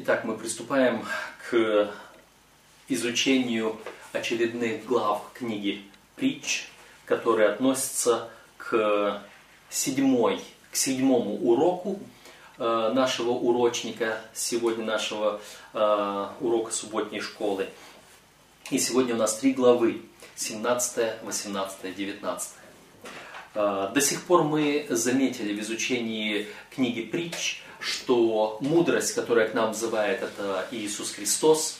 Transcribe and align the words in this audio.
Итак, 0.00 0.22
мы 0.22 0.36
приступаем 0.36 1.04
к 1.50 1.92
изучению 2.86 3.76
очередных 4.12 4.86
глав 4.86 5.22
книги 5.34 5.82
«Притч», 6.14 6.68
которые 7.04 7.48
относятся 7.48 8.30
к, 8.58 9.20
седьмой, 9.68 10.40
к 10.70 10.76
седьмому 10.76 11.34
уроку 11.38 11.98
э, 12.58 12.92
нашего 12.94 13.30
урочника, 13.30 14.20
сегодня 14.34 14.84
нашего 14.84 15.40
э, 15.74 16.26
урока 16.38 16.70
субботней 16.70 17.20
школы. 17.20 17.66
И 18.70 18.78
сегодня 18.78 19.16
у 19.16 19.18
нас 19.18 19.36
три 19.38 19.52
главы, 19.52 20.02
17, 20.36 21.24
18, 21.24 21.96
19. 21.96 22.50
До 23.52 24.00
сих 24.00 24.22
пор 24.22 24.44
мы 24.44 24.86
заметили 24.90 25.52
в 25.52 25.60
изучении 25.60 26.46
книги 26.70 27.02
«Притч», 27.02 27.62
что 27.80 28.58
мудрость, 28.60 29.14
которая 29.14 29.48
к 29.48 29.54
нам 29.54 29.72
взывает, 29.72 30.22
это 30.22 30.66
Иисус 30.70 31.12
Христос, 31.12 31.78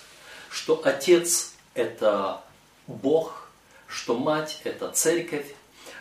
что 0.51 0.81
Отец– 0.85 1.53
это 1.75 2.41
Бог, 2.87 3.49
что 3.87 4.17
Мать– 4.17 4.61
это 4.65 4.91
Церковь, 4.91 5.47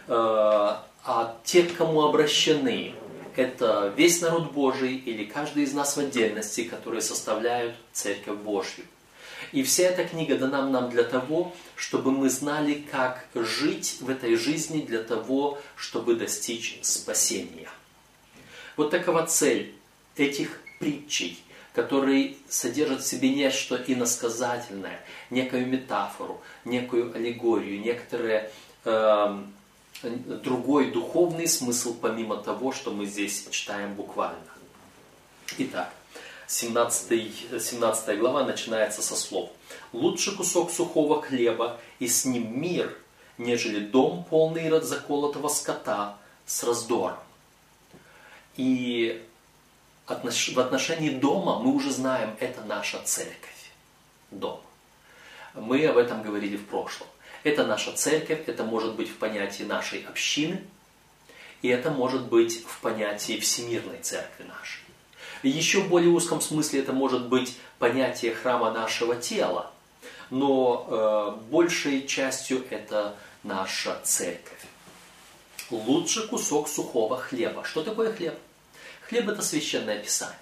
э, 0.07 0.09
а 0.09 1.37
те, 1.43 1.63
к 1.63 1.75
кому 1.77 2.03
обращены, 2.03 2.93
это 3.35 3.93
весь 3.95 4.21
народ 4.21 4.51
Божий 4.51 4.95
или 4.95 5.23
каждый 5.23 5.63
из 5.63 5.73
нас 5.73 5.95
в 5.95 5.99
отдельности, 5.99 6.63
которые 6.63 7.01
составляют 7.01 7.75
Церковь 7.93 8.37
Божью. 8.37 8.85
И 9.51 9.63
вся 9.63 9.83
эта 9.83 10.03
книга 10.03 10.37
дана 10.37 10.67
нам 10.67 10.89
для 10.89 11.03
того, 11.03 11.53
чтобы 11.75 12.11
мы 12.11 12.29
знали, 12.29 12.85
как 12.91 13.25
жить 13.35 13.97
в 14.01 14.09
этой 14.09 14.35
жизни 14.35 14.81
для 14.81 15.03
того, 15.03 15.59
чтобы 15.75 16.15
достичь 16.15 16.79
спасения. 16.81 17.69
Вот 18.75 18.89
такова 18.89 19.25
цель 19.25 19.76
этих 20.19 20.59
притчей, 20.79 21.39
которые 21.73 22.35
содержат 22.49 23.01
в 23.01 23.07
себе 23.07 23.29
нечто 23.29 23.75
иносказательное, 23.75 24.99
некую 25.29 25.67
метафору, 25.67 26.41
некую 26.65 27.15
аллегорию, 27.15 27.79
некоторые 27.79 28.51
э, 28.85 29.43
другой 30.03 30.91
духовный 30.91 31.47
смысл, 31.47 31.95
помимо 31.99 32.37
того, 32.37 32.71
что 32.71 32.91
мы 32.91 33.05
здесь 33.05 33.47
читаем 33.51 33.93
буквально. 33.93 34.39
Итак, 35.57 35.93
17, 36.47 37.61
17 37.61 38.19
глава 38.19 38.43
начинается 38.45 39.01
со 39.01 39.15
слов. 39.15 39.49
«Лучше 39.91 40.35
кусок 40.35 40.71
сухого 40.71 41.21
хлеба, 41.21 41.79
и 41.99 42.07
с 42.07 42.25
ним 42.25 42.59
мир, 42.59 42.97
нежели 43.37 43.79
дом, 43.79 44.25
полный 44.29 44.69
заколотого 44.81 45.47
скота 45.47 46.17
с 46.45 46.63
раздором». 46.63 47.17
И 48.55 49.23
в 50.07 50.59
отношении 50.59 51.09
дома 51.09 51.59
мы 51.59 51.73
уже 51.73 51.91
знаем, 51.91 52.35
это 52.39 52.61
наша 52.63 53.01
церковь. 53.03 53.71
Дом. 54.31 54.61
Мы 55.53 55.85
об 55.85 55.97
этом 55.97 56.21
говорили 56.23 56.57
в 56.57 56.65
прошлом. 56.65 57.07
Это 57.43 57.65
наша 57.65 57.91
церковь, 57.91 58.47
это 58.47 58.63
может 58.63 58.95
быть 58.95 59.09
в 59.09 59.17
понятии 59.17 59.63
нашей 59.63 60.03
общины, 60.03 60.63
и 61.61 61.67
это 61.67 61.91
может 61.91 62.23
быть 62.23 62.65
в 62.65 62.79
понятии 62.79 63.39
всемирной 63.39 63.99
церкви 63.99 64.43
нашей. 64.43 64.81
В 65.43 65.45
еще 65.45 65.81
более 65.81 66.09
узком 66.09 66.41
смысле 66.41 66.81
это 66.81 66.93
может 66.93 67.27
быть 67.27 67.57
понятие 67.79 68.33
храма 68.33 68.71
нашего 68.71 69.15
тела, 69.15 69.71
но 70.29 70.87
э, 70.89 71.51
большей 71.51 72.07
частью 72.07 72.65
это 72.69 73.15
наша 73.43 73.99
церковь. 74.03 74.65
Лучше 75.69 76.27
кусок 76.27 76.67
сухого 76.69 77.17
хлеба. 77.17 77.63
Что 77.63 77.83
такое 77.83 78.13
хлеб? 78.13 78.37
Хлеб– 79.07 79.29
это 79.29 79.41
священное 79.41 79.99
писание. 79.99 80.35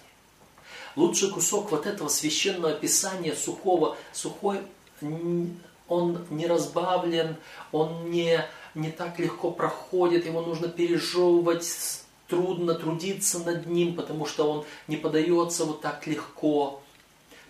Лучший 0.96 1.30
кусок 1.30 1.72
вот 1.72 1.86
этого 1.86 2.08
священного 2.08 2.74
писания, 2.74 3.36
сухого, 3.36 3.98
сухой, 4.12 4.60
он 5.88 6.26
не 6.32 6.48
разбавлен, 6.48 7.36
он 7.72 8.10
не, 8.10 8.44
не 8.74 8.92
так 8.92 9.20
легко 9.20 9.52
проходит, 9.52 10.26
его 10.26 10.42
нужно 10.42 10.68
пережевывать, 10.68 11.68
трудно 12.28 12.74
трудиться 12.74 13.40
над 13.40 13.68
ним, 13.68 13.96
потому 13.96 14.26
что 14.26 14.50
он 14.50 14.66
не 14.88 14.96
подается 14.96 15.66
вот 15.66 15.82
так 15.82 16.08
легко. 16.08 16.82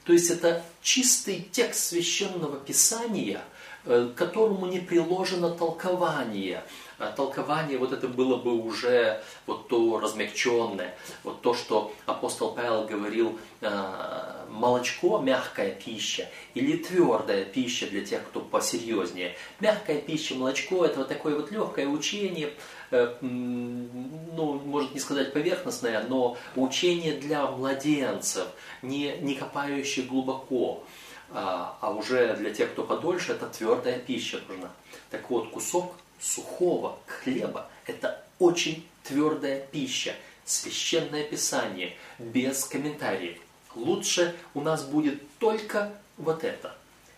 То 0.04 0.12
есть 0.12 0.30
это 0.30 0.64
чистый 0.82 1.48
текст 1.52 1.86
священного 1.86 2.58
писания, 2.58 3.42
э, 3.86 4.10
к 4.14 4.18
которому 4.18 4.66
не 4.66 4.80
приложено 4.80 5.50
толкование– 5.52 6.64
толкование 7.16 7.78
вот 7.78 7.92
это 7.92 8.08
было 8.08 8.38
бы 8.38 8.54
уже 8.54 9.22
вот 9.46 9.68
то 9.68 10.00
размягченное, 10.00 10.96
вот 11.24 11.42
то, 11.42 11.54
что 11.54 11.94
апостол 12.06 12.54
Павел 12.54 12.86
говорил, 12.86 13.40
э, 13.62 14.46
молочко, 14.50 15.20
мягкая 15.20 15.72
пища 15.72 16.30
или 16.54 16.78
твердая 16.78 17.46
пища 17.46 17.88
для 17.88 18.06
тех, 18.06 18.24
кто 18.28 18.40
посерьезнее. 18.40 19.36
Мягкая 19.60 20.02
пища, 20.02 20.36
молочко, 20.36 20.86
это 20.86 21.00
вот 21.00 21.08
такое 21.08 21.36
вот 21.36 21.52
легкое 21.52 21.88
учение, 21.88 22.54
э, 22.92 23.16
ну, 23.22 24.62
может 24.66 24.94
не 24.94 25.00
сказать 25.00 25.34
поверхностное, 25.34 26.06
но 26.08 26.38
учение 26.56 27.14
для 27.14 27.46
младенцев, 27.48 28.48
не, 28.82 29.18
не 29.18 29.36
копающих 29.36 30.08
глубоко. 30.08 30.84
А, 31.32 31.78
а 31.82 31.92
уже 31.92 32.36
для 32.36 32.54
тех, 32.54 32.72
кто 32.72 32.84
подольше, 32.84 33.34
это 33.34 33.48
твердая 33.48 34.00
пища 34.00 34.40
нужна. 34.48 34.70
Так 35.10 35.30
вот, 35.30 35.50
кусок 35.50 35.96
сухого 36.26 36.98
хлеба– 37.08 37.70
это 37.86 38.24
очень 38.40 38.88
твердая 39.04 39.62
пища, 39.62 40.16
священное 40.44 41.24
писание, 41.24 41.96
без 42.18 42.66
комментариев. 42.66 43.38
Лучше 43.76 44.36
у 44.54 44.62
нас 44.62 44.84
будет 44.84 45.22
только 45.38 45.94
вот 46.18 46.44
это, 46.44 46.76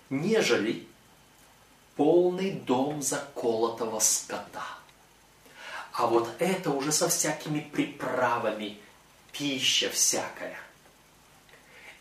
нежели 0.10 0.86
полный 1.96 2.52
дом 2.52 3.02
заколотого 3.02 4.00
скота. 4.00 4.66
А 5.94 6.08
вот 6.08 6.30
это 6.40 6.72
уже 6.72 6.92
со 6.92 7.10
всякими 7.10 7.60
приправами, 7.60 8.78
пища 9.32 9.90
всякая. 9.90 10.58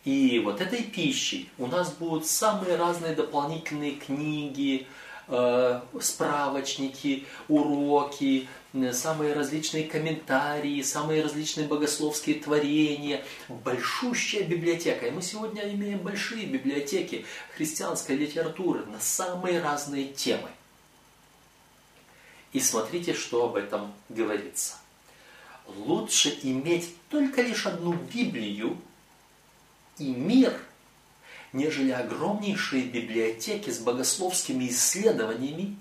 И 0.04 0.38
вот 0.38 0.60
этой 0.60 0.82
пищей 0.82 1.50
у 1.58 1.66
нас 1.66 1.92
будут 1.92 2.26
самые 2.26 2.76
разные 2.76 3.14
дополнительные 3.14 3.92
книги, 3.92 4.86
справочники, 5.28 7.26
уроки, 7.48 8.48
самые 8.92 9.32
различные 9.32 9.84
комментарии, 9.84 10.82
самые 10.82 11.22
различные 11.22 11.66
богословские 11.66 12.40
творения, 12.40 13.24
большущая 13.48 14.44
библиотека. 14.44 15.06
И 15.06 15.10
мы 15.10 15.22
сегодня 15.22 15.62
имеем 15.72 15.98
большие 15.98 16.46
библиотеки 16.46 17.24
христианской 17.56 18.16
литературы 18.16 18.84
на 18.86 19.00
самые 19.00 19.60
разные 19.60 20.08
темы. 20.08 20.48
И 22.52 22.60
смотрите, 22.60 23.12
что 23.14 23.46
об 23.46 23.56
этом 23.56 23.92
говорится. 24.08 24.74
Лучше 25.66 26.38
иметь 26.42 26.94
только 27.08 27.42
лишь 27.42 27.66
одну 27.66 27.92
Библию 27.92 28.78
и 29.98 30.10
мир– 30.10 30.56
нежели 31.52 31.90
огромнейшие 31.90 32.84
библиотеки 32.84 33.70
с 33.70 33.78
богословскими 33.78 34.68
исследованиями 34.68 35.76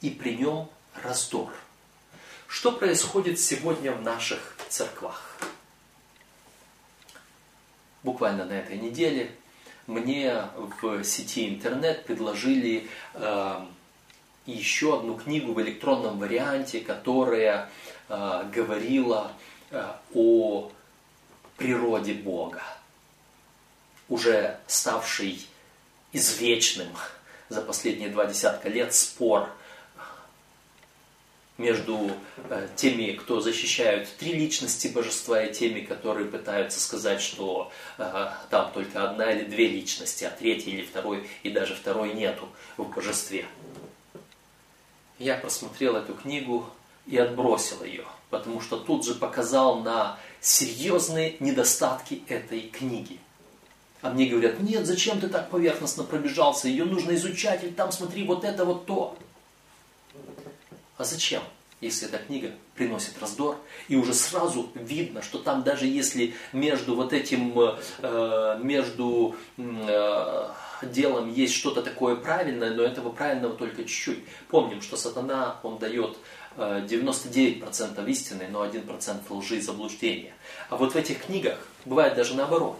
и 0.00 0.10
при 0.10 0.36
нем 0.36 0.68
раздор. 1.02 1.52
Что 2.48 2.72
происходит 2.72 3.40
сегодня 3.40 3.92
в 3.92 4.02
наших 4.02 4.56
церквах? 4.68 5.38
Буквально 8.02 8.44
на 8.44 8.52
этой 8.52 8.78
неделе 8.78 9.30
мне 9.86 10.48
в 10.80 11.04
сети 11.04 11.48
интернет 11.48 12.04
предложили 12.04 12.88
э, 13.14 13.60
еще 14.46 14.98
одну 14.98 15.16
книгу 15.16 15.52
в 15.52 15.62
электронном 15.62 16.18
варианте, 16.18 16.80
которая 16.80 17.70
э, 18.08 18.50
говорила 18.52 19.32
э, 19.70 19.84
о 20.14 20.70
природе 21.56 22.14
Бога 22.14 22.62
уже 24.12 24.58
ставший 24.66 25.40
извечным 26.12 26.88
за 27.48 27.62
последние 27.62 28.10
два 28.10 28.26
десятка 28.26 28.68
лет 28.68 28.92
спор 28.92 29.48
между 31.56 32.10
э, 32.50 32.68
теми, 32.76 33.12
кто 33.12 33.40
защищают 33.40 34.06
три 34.18 34.34
личности 34.34 34.88
божества, 34.88 35.42
и 35.42 35.54
теми, 35.54 35.80
которые 35.80 36.26
пытаются 36.26 36.78
сказать, 36.78 37.22
что 37.22 37.72
э, 37.96 38.28
там 38.50 38.70
только 38.72 39.08
одна 39.08 39.32
или 39.32 39.44
две 39.44 39.68
личности, 39.68 40.24
а 40.24 40.30
третьей 40.30 40.74
или 40.74 40.82
второй, 40.82 41.26
и 41.42 41.48
даже 41.48 41.74
второй 41.74 42.12
нету 42.12 42.50
в 42.76 42.84
божестве. 42.84 43.46
Я 45.18 45.38
просмотрел 45.38 45.96
эту 45.96 46.12
книгу 46.12 46.68
и 47.06 47.16
отбросил 47.16 47.82
ее, 47.82 48.04
потому 48.28 48.60
что 48.60 48.76
тут 48.76 49.06
же 49.06 49.14
показал 49.14 49.80
на 49.80 50.18
серьезные 50.42 51.36
недостатки 51.40 52.22
этой 52.28 52.60
книги. 52.60 53.18
А 54.02 54.10
мне 54.10 54.26
говорят, 54.26 54.60
нет, 54.60 54.84
зачем 54.84 55.20
ты 55.20 55.28
так 55.28 55.48
поверхностно 55.48 56.04
пробежался, 56.04 56.68
ее 56.68 56.84
нужно 56.84 57.14
изучать, 57.14 57.62
или 57.62 57.70
там 57.70 57.92
смотри, 57.92 58.24
вот 58.24 58.44
это 58.44 58.64
вот 58.64 58.84
то. 58.86 59.16
А 60.98 61.04
зачем? 61.04 61.42
если 61.82 62.08
эта 62.08 62.18
книга 62.18 62.52
приносит 62.76 63.20
раздор, 63.20 63.58
и 63.88 63.96
уже 63.96 64.14
сразу 64.14 64.70
видно, 64.74 65.20
что 65.20 65.38
там 65.38 65.64
даже 65.64 65.86
если 65.86 66.34
между 66.52 66.94
вот 66.94 67.12
этим, 67.12 67.52
э, 67.98 68.58
между 68.62 69.34
э, 69.58 70.48
делом 70.82 71.32
есть 71.32 71.54
что-то 71.54 71.82
такое 71.82 72.14
правильное, 72.14 72.72
но 72.72 72.84
этого 72.84 73.10
правильного 73.10 73.54
только 73.54 73.84
чуть-чуть. 73.84 74.20
Помним, 74.48 74.80
что 74.80 74.96
сатана, 74.96 75.58
он 75.64 75.78
дает 75.78 76.16
99% 76.56 78.06
э, 78.06 78.10
истины, 78.10 78.46
но 78.48 78.64
1% 78.64 79.20
лжи 79.30 79.56
и 79.56 79.60
заблуждения. 79.60 80.34
А 80.70 80.76
вот 80.76 80.94
в 80.94 80.96
этих 80.96 81.24
книгах 81.24 81.58
бывает 81.84 82.14
даже 82.14 82.36
наоборот. 82.36 82.78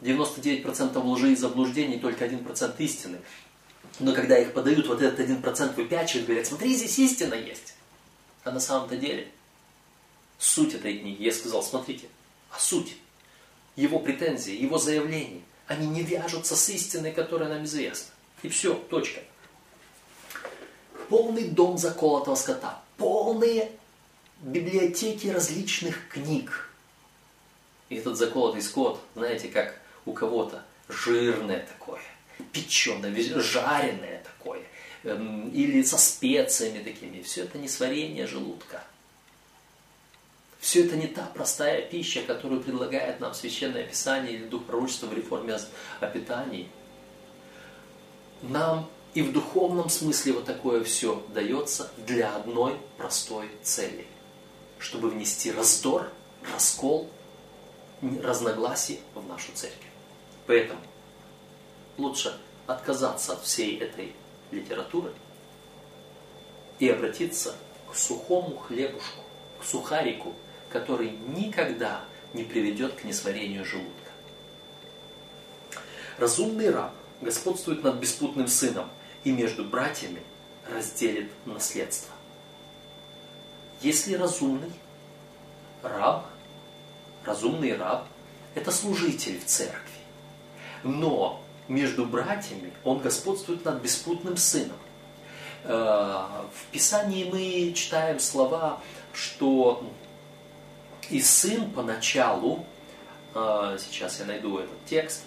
99% 0.00 0.98
лжи 0.98 1.32
и 1.32 1.36
заблуждений, 1.36 1.98
только 1.98 2.24
1% 2.26 2.74
истины. 2.78 3.18
Но 3.98 4.14
когда 4.14 4.38
их 4.38 4.54
подают, 4.54 4.86
вот 4.86 5.02
этот 5.02 5.20
1% 5.20 5.74
выпячивают, 5.74 6.26
говорят, 6.26 6.46
смотри, 6.46 6.74
здесь 6.74 6.98
истина 6.98 7.34
есть. 7.34 7.74
А 8.44 8.50
на 8.50 8.60
самом-то 8.60 8.96
деле 8.96 9.28
суть 10.38 10.74
этой 10.74 10.98
книги, 10.98 11.22
я 11.22 11.32
сказал, 11.32 11.62
смотрите, 11.62 12.08
а 12.50 12.58
суть, 12.58 12.96
его 13.76 13.98
претензии, 13.98 14.54
его 14.54 14.78
заявления, 14.78 15.42
они 15.66 15.86
не 15.86 16.02
вяжутся 16.02 16.56
с 16.56 16.68
истиной, 16.70 17.12
которая 17.12 17.48
нам 17.48 17.64
известна. 17.64 18.12
И 18.42 18.48
все, 18.48 18.74
точка. 18.74 19.20
Полный 21.08 21.44
дом 21.48 21.76
заколотого 21.76 22.34
скота, 22.34 22.82
полные 22.96 23.70
библиотеки 24.40 25.26
различных 25.28 26.08
книг. 26.08 26.69
И 27.90 27.96
этот 27.96 28.16
заколотый 28.16 28.62
скот, 28.62 29.00
знаете, 29.14 29.48
как 29.48 29.78
у 30.06 30.12
кого-то 30.12 30.64
жирное 30.88 31.66
такое, 31.66 32.00
печеное, 32.52 33.14
жареное 33.40 34.22
такое, 34.24 34.62
Эм, 35.02 35.48
или 35.50 35.82
со 35.82 35.96
специями 35.96 36.82
такими. 36.82 37.22
Все 37.22 37.44
это 37.44 37.56
не 37.56 37.68
сварение 37.68 38.26
желудка. 38.26 38.84
Все 40.58 40.84
это 40.84 40.96
не 40.96 41.06
та 41.06 41.24
простая 41.32 41.80
пища, 41.80 42.22
которую 42.22 42.62
предлагает 42.62 43.18
нам 43.18 43.32
Священное 43.32 43.86
Писание 43.86 44.34
или 44.34 44.44
Дух 44.44 44.66
Пророчества 44.66 45.06
в 45.06 45.14
реформе 45.14 45.56
о 46.00 46.06
питании. 46.06 46.68
Нам 48.42 48.90
и 49.14 49.22
в 49.22 49.32
духовном 49.32 49.88
смысле 49.88 50.34
вот 50.34 50.44
такое 50.44 50.84
все 50.84 51.24
дается 51.32 51.90
для 52.06 52.36
одной 52.36 52.76
простой 52.98 53.48
цели. 53.62 54.06
Чтобы 54.78 55.08
внести 55.08 55.50
раздор, 55.50 56.10
раскол, 56.52 57.08
разногласие 58.02 58.98
в 59.14 59.26
нашу 59.26 59.52
церковь. 59.52 59.78
Поэтому 60.46 60.80
лучше 61.98 62.38
отказаться 62.66 63.34
от 63.34 63.42
всей 63.42 63.78
этой 63.78 64.14
литературы 64.50 65.12
и 66.78 66.88
обратиться 66.88 67.54
к 67.90 67.94
сухому 67.94 68.56
хлебушку, 68.56 69.22
к 69.60 69.64
сухарику, 69.64 70.34
который 70.70 71.10
никогда 71.10 72.04
не 72.32 72.44
приведет 72.44 72.94
к 72.94 73.04
несварению 73.04 73.64
желудка. 73.64 74.10
Разумный 76.18 76.70
раб 76.70 76.94
господствует 77.20 77.82
над 77.82 77.96
беспутным 77.96 78.46
сыном 78.46 78.88
и 79.24 79.32
между 79.32 79.64
братьями 79.64 80.22
разделит 80.68 81.30
наследство. 81.44 82.14
Если 83.82 84.14
разумный 84.14 84.72
раб, 85.82 86.26
разумный 87.24 87.76
раб– 87.76 88.06
это 88.54 88.70
служитель 88.70 89.38
в 89.38 89.46
церкви, 89.46 90.00
но 90.82 91.42
между 91.68 92.04
братьями, 92.04 92.72
он 92.84 92.98
господствует 92.98 93.64
над 93.64 93.80
беспутным 93.80 94.36
сыном. 94.36 94.76
Э, 95.64 95.68
в 96.52 96.66
Писании 96.72 97.24
мы 97.30 97.72
читаем 97.74 98.18
слова, 98.18 98.80
что 99.12 99.88
и 101.10 101.20
сын 101.20 101.70
поначалу, 101.70 102.64
э, 103.34 103.78
сейчас 103.80 104.18
я 104.18 104.26
найду 104.26 104.58
этот 104.58 104.84
текст, 104.86 105.22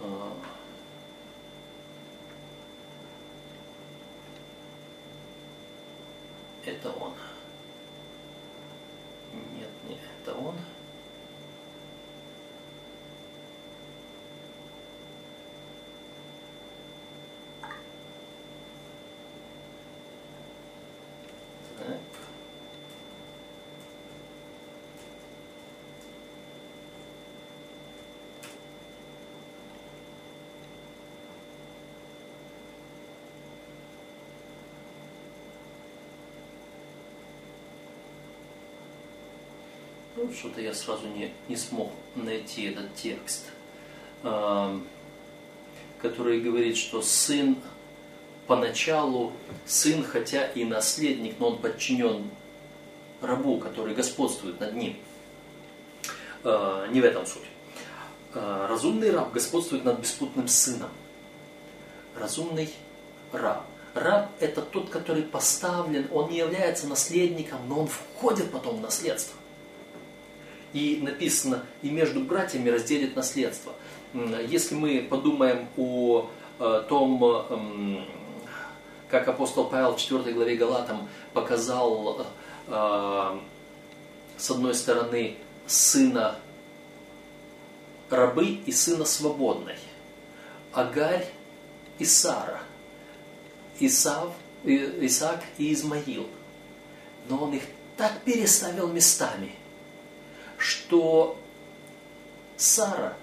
э, 0.00 0.30
это 6.66 6.90
он. 6.90 7.12
это 10.22 10.34
он. 10.34 10.54
Так. 21.78 21.98
Ну, 40.24 40.32
что-то 40.32 40.62
я 40.62 40.72
сразу 40.72 41.06
не, 41.08 41.34
не 41.50 41.56
смог 41.56 41.92
найти 42.14 42.64
этот 42.64 42.94
текст, 42.94 43.44
э, 44.22 44.80
который 46.00 46.40
говорит, 46.40 46.78
что 46.78 47.02
сын 47.02 47.58
поначалу, 48.46 49.34
сын, 49.66 50.02
хотя 50.02 50.46
и 50.46 50.64
наследник, 50.64 51.34
но 51.38 51.50
он 51.50 51.58
подчинен 51.58 52.30
рабу, 53.20 53.58
который 53.58 53.94
господствует 53.94 54.58
над 54.60 54.74
ним. 54.74 54.96
Э, 56.42 56.86
не 56.90 57.02
в 57.02 57.04
этом 57.04 57.26
суть. 57.26 57.42
Э, 58.32 58.66
разумный 58.66 59.10
раб 59.10 59.30
господствует 59.30 59.84
над 59.84 59.98
беспутным 59.98 60.48
сыном. 60.48 60.88
Разумный 62.18 62.70
раб. 63.30 63.66
Раб– 63.92 64.30
это 64.40 64.62
тот, 64.62 64.88
который 64.88 65.22
поставлен, 65.22 66.08
он 66.10 66.30
не 66.30 66.38
является 66.38 66.86
наследником, 66.86 67.58
но 67.68 67.80
он 67.80 67.88
входит 67.88 68.50
потом 68.50 68.78
в 68.78 68.80
наследство 68.80 69.38
и 70.74 70.98
написано, 71.00 71.64
и 71.82 71.88
между 71.88 72.20
братьями 72.20 72.68
разделит 72.68 73.16
наследство. 73.16 73.72
Если 74.12 74.74
мы 74.74 75.06
подумаем 75.08 75.68
о 75.76 76.28
э, 76.58 76.84
том, 76.88 77.24
эм, 77.24 78.04
как 79.08 79.28
апостол 79.28 79.66
Павел 79.70 79.94
в 79.94 79.98
4 79.98 80.32
главе 80.32 80.56
Галатам 80.56 81.08
показал, 81.32 82.26
э, 82.66 83.38
с 84.36 84.50
одной 84.50 84.74
стороны, 84.74 85.36
сына 85.66 86.36
рабы 88.10 88.46
и 88.66 88.72
сына 88.72 89.04
свободной, 89.04 89.78
Агарь 90.72 91.26
и 92.00 92.04
Сара, 92.04 92.60
Исав, 93.78 94.32
Исаак 94.64 95.42
и 95.56 95.72
Измаил. 95.72 96.26
Но 97.28 97.44
он 97.44 97.54
их 97.54 97.62
так 97.96 98.22
переставил 98.24 98.88
местами– 98.88 99.52
что 100.58 101.38
Сара 102.56 103.16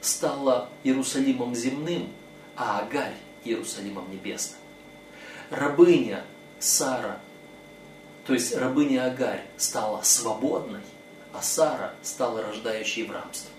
стала 0.00 0.68
Иерусалимом 0.84 1.54
земным, 1.54 2.12
а 2.56 2.80
Агарь 2.80 3.16
Иерусалимом 3.44 4.10
небесным. 4.10 4.58
Рабыня 5.50 6.24
Сара, 6.58 7.20
то 8.26 8.34
есть 8.34 8.54
рабыня 8.56 9.06
Агарь 9.06 9.44
стала 9.56 10.02
свободной, 10.02 10.80
а 11.32 11.42
Сара 11.42 11.94
стала 12.02 12.42
рождающей 12.42 13.04
в 13.04 13.10
рабство. 13.10 13.50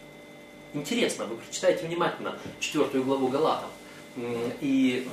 Интересно, 0.73 1.25
вы 1.25 1.37
прочитайте 1.37 1.85
внимательно 1.85 2.37
четвертую 2.59 3.03
главу 3.03 3.27
Галатам, 3.27 3.69
и 4.15 5.07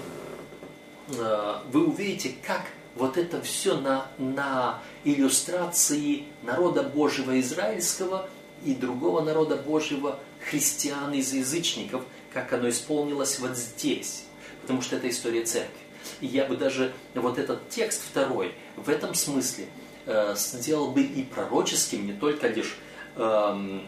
э, 1.09 1.57
вы 1.71 1.87
увидите, 1.87 2.35
как 2.43 2.67
вот 2.97 3.17
это 3.17 3.41
все 3.41 3.77
на, 3.77 4.09
на 4.19 4.81
иллюстрации 5.05 6.25
народа 6.43 6.83
Божьего 6.83 7.39
израильского 7.41 8.29
и 8.65 8.75
другого 8.75 9.23
народа 9.23 9.57
Божьего 9.57 10.19
христиан 10.49 11.13
из 11.15 11.33
язычников, 11.33 12.03
как 12.33 12.53
оно 12.53 12.69
исполнилось 12.69 13.39
вот 13.39 13.57
здесь. 13.57 14.25
Потому 14.63 14.83
что 14.83 14.97
это 14.97 15.09
история 15.09 15.45
церкви. 15.45 15.81
И 16.21 16.27
я 16.27 16.45
бы 16.45 16.57
даже 16.57 16.93
вот 17.15 17.39
этот 17.39 17.69
текст 17.69 18.03
второй 18.03 18.55
в 18.77 18.89
этом 18.89 19.15
смысле 19.15 19.67
э, 20.07 20.35
сделал 20.37 20.91
бы 20.91 21.03
и 21.03 21.23
пророческим, 21.23 22.07
не 22.07 22.13
только 22.13 22.49
лишь 22.49 22.77
э, 23.17 23.81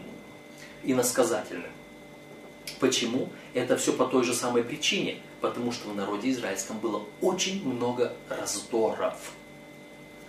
иносказательным. 0.83 1.71
Почему? 2.79 3.29
Это 3.53 3.77
все 3.77 3.93
по 3.93 4.05
той 4.05 4.23
же 4.23 4.33
самой 4.33 4.63
причине. 4.63 5.17
Потому 5.43 5.73
что 5.73 5.89
в 5.89 5.95
народе 5.97 6.31
израильском 6.31 6.79
было 6.79 7.03
очень 7.19 7.67
много 7.67 8.13
раздоров. 8.29 9.33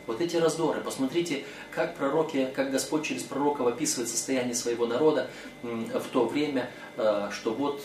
Вот 0.08 0.20
эти 0.20 0.34
раздоры, 0.34 0.80
посмотрите, 0.80 1.44
как 1.70 1.94
пророки, 1.94 2.50
как 2.52 2.72
Господь 2.72 3.04
через 3.04 3.22
пророков 3.22 3.68
описывает 3.68 4.10
состояние 4.10 4.56
своего 4.56 4.86
народа 4.86 5.30
в 5.62 6.04
то 6.10 6.26
время, 6.26 6.68
э, 6.96 7.28
что 7.30 7.54
вот 7.54 7.80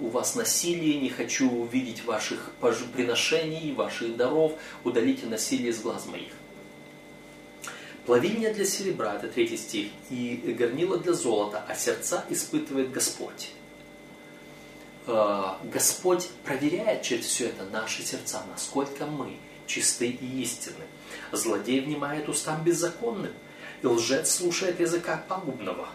у 0.00 0.08
вас 0.08 0.34
насилие, 0.34 0.98
не 1.00 1.08
хочу 1.08 1.66
видеть 1.66 2.04
ваших 2.04 2.50
приношений, 2.92 3.72
ваших 3.72 4.16
даров, 4.16 4.54
удалите 4.82 5.26
насилие 5.26 5.70
из 5.70 5.80
глаз 5.80 6.06
моих. 6.06 6.32
Плавильня 8.06 8.52
для 8.52 8.64
серебра, 8.64 9.14
это 9.14 9.28
третий 9.28 9.56
стих, 9.56 9.90
и 10.10 10.56
горнила 10.58 10.98
для 10.98 11.12
золота, 11.12 11.64
а 11.68 11.76
сердца 11.76 12.24
испытывает 12.28 12.90
Господь. 12.90 13.52
Э, 15.06 15.54
Господь 15.62 16.28
проверяет 16.44 17.02
через 17.02 17.26
все 17.26 17.46
это 17.48 17.64
наши 17.64 18.02
сердца, 18.02 18.42
насколько 18.50 19.06
мы 19.06 19.36
чисты 19.66 20.08
и 20.08 20.42
истинны. 20.42 20.84
Злодей 21.32 21.80
внимает 21.80 22.28
устам 22.28 22.62
беззаконным, 22.64 23.32
и 23.82 23.86
лжец 23.86 24.30
слушает 24.30 24.80
языка 24.80 25.22
пагубного. 25.28 25.88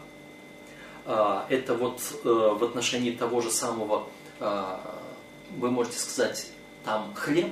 Э, 1.05 1.41
это 1.49 1.73
вот 1.75 2.01
э, 2.23 2.27
в 2.27 2.63
отношении 2.63 3.11
того 3.11 3.41
же 3.41 3.51
самого, 3.51 4.07
вы 4.39 5.69
можете 5.69 5.99
сказать, 5.99 6.47
там 6.83 7.13
хлеб, 7.13 7.51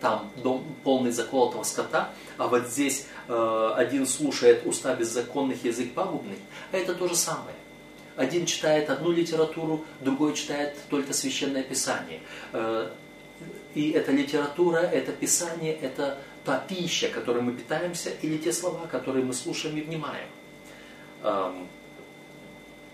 там 0.00 0.32
дом 0.42 0.64
полный 0.82 1.12
заколотого 1.12 1.62
скота, 1.62 2.10
а 2.38 2.48
вот 2.48 2.66
здесь 2.66 3.06
один 3.28 4.04
слушает 4.04 4.66
уста 4.66 4.96
беззаконных, 4.96 5.64
язык 5.64 5.94
пагубный, 5.94 6.38
а 6.72 6.76
это 6.76 6.92
то 6.92 7.06
же 7.06 7.14
самое. 7.14 7.54
Один 8.16 8.46
читает 8.46 8.90
одну 8.90 9.10
литературу, 9.10 9.84
другой 10.00 10.34
читает 10.34 10.76
только 10.88 11.12
священное 11.12 11.62
писание. 11.62 12.20
Э, 12.52 12.90
и 13.74 13.90
эта 13.90 14.12
литература, 14.12 14.78
это 14.78 15.12
писание, 15.12 15.74
это 15.74 16.18
та 16.44 16.58
пища, 16.58 17.08
которой 17.08 17.42
мы 17.42 17.52
питаемся, 17.52 18.10
или 18.22 18.38
те 18.38 18.52
слова, 18.52 18.86
которые 18.86 19.24
мы 19.24 19.32
слушаем 19.32 19.76
и 19.76 19.80
внимаем. 19.80 20.28
Эм, 21.22 21.68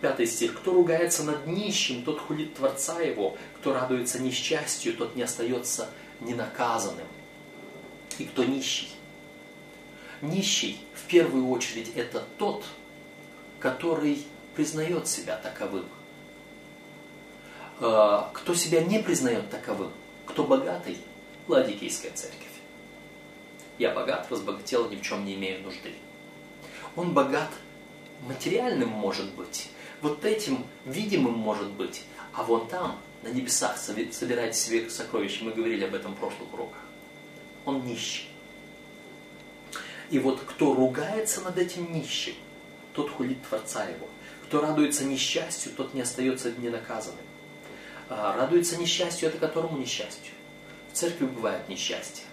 пятый 0.01 0.27
стих. 0.27 0.59
«Кто 0.59 0.73
ругается 0.73 1.25
над 1.25 1.47
нищим, 1.47 2.03
тот 2.03 2.21
хулит 2.21 2.55
Творца 2.55 3.01
его, 3.01 3.37
кто 3.59 3.75
радуется 3.75 4.23
несчастью, 4.23 4.95
тот 4.95 5.17
не 5.17 5.23
остается 5.23 5.91
ненаказанным. 6.21 7.07
И 8.19 8.25
кто 8.25 8.45
нищий? 8.45 8.89
Нищий, 10.23 10.79
в 10.95 11.07
первую 11.09 11.49
очередь, 11.51 11.93
это 11.95 12.25
тот, 12.39 12.65
который 13.59 14.25
признает 14.55 15.07
себя 15.07 15.37
таковым. 15.37 15.87
А, 17.81 18.31
кто 18.35 18.55
себя 18.55 18.83
не 18.83 18.99
признает 18.99 19.51
таковым, 19.51 19.91
кто 20.27 20.45
богатый, 20.45 20.99
Ладикийская 21.49 22.13
церковь. 22.13 22.47
Я 23.79 23.93
богат, 23.93 24.27
разбогател, 24.31 24.89
ни 24.89 24.97
в 24.97 25.03
чем 25.03 25.25
не 25.25 25.35
имею 25.35 25.63
нужды. 25.63 25.95
Он 26.95 27.13
богат 27.13 27.51
материальным 28.29 28.89
может 28.89 29.33
быть, 29.35 29.71
вот 30.03 30.25
этим 30.25 30.67
видимым 30.85 31.35
может 31.35 31.69
быть, 31.71 32.05
а 32.33 32.43
вон 32.43 32.69
там 32.69 32.99
на 33.23 33.29
небесах 33.29 33.79
собирать 33.79 34.57
себе 34.57 34.89
сокровища. 34.89 35.45
Мы 35.45 35.53
говорили 35.53 35.85
об 35.85 35.95
этом 35.95 36.15
в 36.15 36.19
прошлых 36.19 36.53
уроках. 36.53 36.81
Он 37.65 37.85
нищий. 37.85 38.29
И 40.11 40.19
вот 40.19 40.41
кто 40.41 40.75
ругается 40.75 41.41
над 41.41 41.59
этим 41.59 41.93
нищим, 41.93 42.35
тот 42.93 43.11
хулит 43.11 43.43
Творца 43.49 43.85
его. 43.85 44.09
Кто 44.51 44.61
радуется 44.61 45.05
несчастью, 45.05 45.71
тот 45.77 45.95
не 45.95 46.01
остается 46.01 46.51
ненаказанным. 46.51 47.25
А 48.09 48.37
радуется 48.37 48.77
несчастью, 48.77 49.29
это 49.29 49.39
которому 49.39 49.79
несчастью? 49.79 50.35
В 50.93 50.97
церкви 50.97 51.27
бывает 51.27 51.69
несчастье. 51.69 52.25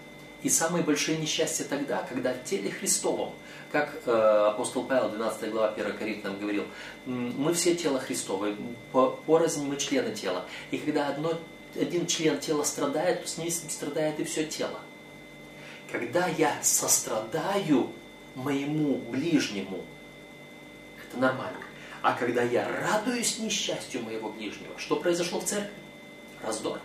И 0.41 0.49
самые 0.49 0.83
большие 0.83 1.17
несчастья 1.19 1.63
тогда, 1.63 2.05
когда 2.09 2.33
в 2.33 2.43
теле 2.43 2.71
Христовом– 2.71 3.33
как 3.71 3.93
э, 4.05 4.11
апостол 4.11 4.85
Павел, 4.85 5.09
12 5.09 5.51
глава 5.51 5.69
1 5.69 5.97
Коринфянам 5.97 6.39
говорил, 6.39 6.65
мы 7.05 7.53
все 7.53 7.75
тело 7.75 7.99
Христовое, 7.99 8.55
по, 8.91 9.11
порознь 9.25 9.67
мы 9.67 9.77
члены 9.77 10.13
тела. 10.15 10.45
И 10.71 10.77
когда 10.77 11.09
одно, 11.09 11.33
один 11.75 12.07
член 12.07 12.39
тела 12.39 12.63
страдает, 12.63 13.23
то 13.23 13.27
с 13.27 13.37
ним 13.37 13.49
страдает 13.51 14.19
и 14.19 14.23
все 14.23 14.45
тело. 14.45 14.79
Когда 15.91 16.27
я 16.27 16.57
сострадаю 16.61 17.91
моему 18.35 18.97
ближнему, 19.09 19.83
это 21.07 21.19
нормально. 21.19 21.59
А 22.01 22.13
когда 22.13 22.43
я 22.43 22.67
радуюсь 22.67 23.39
несчастью 23.39 24.03
моего 24.03 24.29
ближнего, 24.29 24.77
что 24.77 24.97
произошло 24.97 25.39
в 25.39 25.45
церкви? 25.45 25.73
Раздор. 26.43 26.79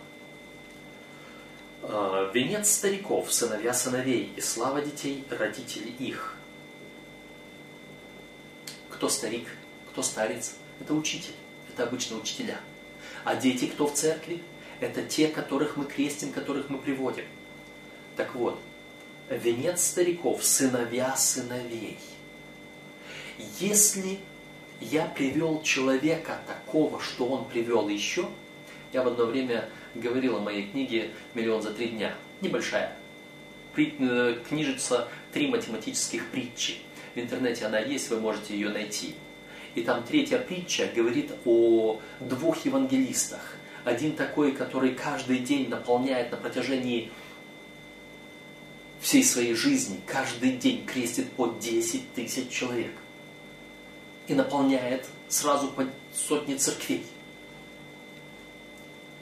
Э, 1.83 2.31
венец 2.33 2.71
стариков, 2.71 3.31
сыновья 3.31 3.73
сыновей, 3.73 4.33
и 4.35 4.41
слава 4.41 4.81
детей, 4.81 5.23
родителей 5.29 5.95
их 5.99 6.37
кто 9.03 9.09
старик, 9.09 9.49
кто 9.91 10.01
старец, 10.01 10.53
это 10.79 10.93
учитель, 10.93 11.33
это 11.67 11.83
обычно 11.83 12.15
учителя. 12.15 12.57
А 13.25 13.35
дети 13.35 13.65
кто 13.65 13.87
в 13.87 13.93
церкви? 13.93 14.41
Это 14.79 15.03
те, 15.03 15.27
которых 15.27 15.75
мы 15.75 15.83
крестим, 15.83 16.31
которых 16.31 16.69
мы 16.69 16.77
приводим. 16.77 17.25
Так 18.15 18.33
вот, 18.33 18.57
венец 19.29 19.83
стариков, 19.83 20.41
сыновья 20.41 21.17
сыновей. 21.17 21.99
Если 23.59 24.19
я 24.91 25.05
привел 25.05 25.61
человека 25.61 26.39
такого, 26.47 26.99
что 26.99 27.25
он 27.25 27.45
привел 27.45 27.89
еще, 27.89 28.27
я 28.91 29.03
в 29.03 29.07
одно 29.07 29.25
время 29.25 29.69
говорил 29.95 30.37
о 30.37 30.39
моей 30.39 30.69
книге 30.69 31.11
«Миллион 31.33 31.61
за 31.61 31.71
три 31.71 31.89
дня». 31.89 32.13
Небольшая. 32.41 32.95
Э, 33.75 34.37
книжица 34.47 35.07
«Три 35.31 35.47
математических 35.47 36.27
притчи». 36.29 36.75
В 37.15 37.19
интернете 37.19 37.65
она 37.65 37.79
есть, 37.79 38.09
вы 38.09 38.19
можете 38.19 38.53
ее 38.53 38.69
найти. 38.69 39.15
И 39.75 39.81
там 39.81 40.03
третья 40.03 40.37
притча 40.37 40.89
говорит 40.95 41.31
о 41.45 41.99
двух 42.19 42.65
евангелистах. 42.65 43.55
Один 43.83 44.15
такой, 44.15 44.51
который 44.51 44.93
каждый 44.93 45.39
день 45.39 45.69
наполняет 45.69 46.31
на 46.31 46.37
протяжении 46.37 47.11
всей 49.01 49.23
своей 49.23 49.55
жизни, 49.55 49.99
каждый 50.05 50.51
день 50.51 50.85
крестит 50.85 51.29
по 51.31 51.47
10 51.47 52.13
тысяч 52.13 52.49
человек. 52.49 52.91
И 54.27 54.33
наполняет 54.33 55.05
сразу 55.27 55.67
по 55.69 55.85
сотни 56.13 56.55
церквей. 56.55 57.05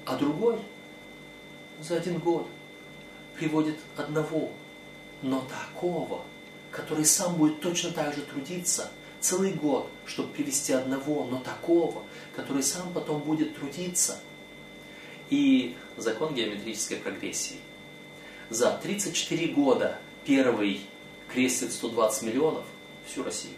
А 0.05 0.15
другой 0.15 0.59
за 1.81 1.97
один 1.97 2.19
год 2.19 2.47
приводит 3.35 3.77
одного, 3.97 4.51
но 5.21 5.41
такого, 5.41 6.21
который 6.71 7.05
сам 7.05 7.35
будет 7.35 7.61
точно 7.61 7.91
так 7.91 8.13
же 8.13 8.21
трудиться 8.21 8.91
целый 9.21 9.53
год, 9.53 9.87
чтобы 10.05 10.33
привести 10.33 10.73
одного, 10.73 11.25
но 11.25 11.39
такого, 11.39 12.03
который 12.35 12.63
сам 12.63 12.91
потом 12.91 13.21
будет 13.21 13.55
трудиться. 13.55 14.19
И 15.29 15.77
закон 15.95 16.33
геометрической 16.33 16.97
прогрессии. 16.97 17.57
За 18.49 18.77
34 18.83 19.47
года 19.53 19.97
первый 20.25 20.81
крестит 21.29 21.71
120 21.71 22.23
миллионов 22.23 22.65
всю 23.05 23.23
Россию, 23.23 23.53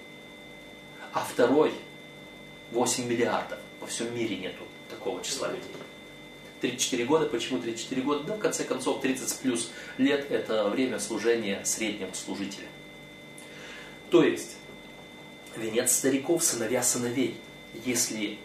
а 1.13 1.23
второй 1.23 1.73
8 2.71 3.05
миллиардов. 3.05 3.59
Во 3.79 3.87
всем 3.87 4.13
мире 4.15 4.37
нету 4.37 4.63
такого 4.89 5.23
числа 5.23 5.49
людей. 5.49 5.63
34 6.61 7.05
года. 7.05 7.25
Почему 7.27 7.59
34 7.59 8.01
года? 8.01 8.23
Да, 8.23 8.35
в 8.35 8.39
конце 8.39 8.63
концов, 8.63 9.01
30 9.01 9.39
плюс 9.39 9.71
лет– 9.97 10.25
это 10.31 10.69
время 10.69 10.99
служения 10.99 11.63
среднего 11.65 12.13
служителя. 12.13 12.67
То 14.09 14.23
есть, 14.23 14.55
венец 15.57 15.91
стариков, 15.91 16.43
сыновья 16.43 16.81
сыновей. 16.81 17.37
Если 17.85 18.39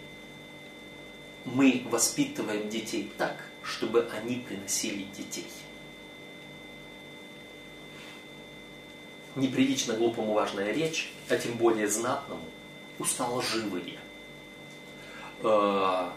мы 1.44 1.86
воспитываем 1.90 2.68
детей 2.68 3.10
так, 3.16 3.36
чтобы 3.62 4.08
они 4.12 4.36
приносили 4.36 5.06
детей. 5.16 5.46
Неприлично 9.36 9.94
глупому 9.94 10.32
важная 10.32 10.72
речь, 10.72 11.12
а 11.28 11.36
тем 11.36 11.56
более 11.56 11.86
знатному, 11.88 12.42
устало 12.98 13.42
живые. 13.42 13.98
Э, 15.42 16.10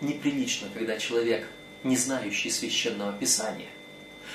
неприлично, 0.00 0.68
когда 0.72 0.98
человек, 0.98 1.48
не 1.84 1.96
знающий 1.96 2.50
священного 2.50 3.12
писания, 3.12 3.70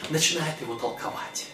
начинает 0.10 0.60
его 0.62 0.76
толковать. 0.76 1.48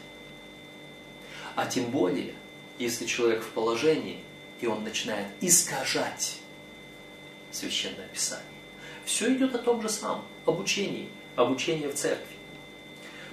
А 1.56 1.66
тем 1.66 1.92
более, 1.92 2.34
если 2.80 3.06
человек 3.06 3.44
в 3.44 3.50
положении, 3.50 4.24
и 4.60 4.68
он 4.68 4.84
начинает 4.84 5.28
искажать 5.42 6.38
Священное 7.52 8.08
Писание. 8.08 8.46
Все 9.06 9.34
идет 9.34 9.54
о 9.54 9.60
том 9.60 9.82
же 9.82 9.90
самом, 9.90 10.24
обучении, 10.46 11.10
обучение 11.36 11.90
в 11.90 11.96
церкви. 11.96 12.36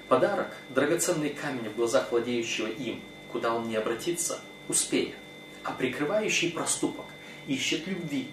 Подарок– 0.08 0.54
драгоценный 0.70 1.30
камень 1.30 1.70
в 1.70 1.76
глазах 1.76 2.10
владеющего 2.10 2.66
им, 2.66 3.00
куда 3.32 3.54
он 3.54 3.68
не 3.68 3.76
обратится, 3.76 4.40
успеет. 4.68 5.14
А 5.64 5.72
прикрывающий 5.72 6.50
проступок 6.50 7.06
ищет 7.46 7.86
любви. 7.86 8.28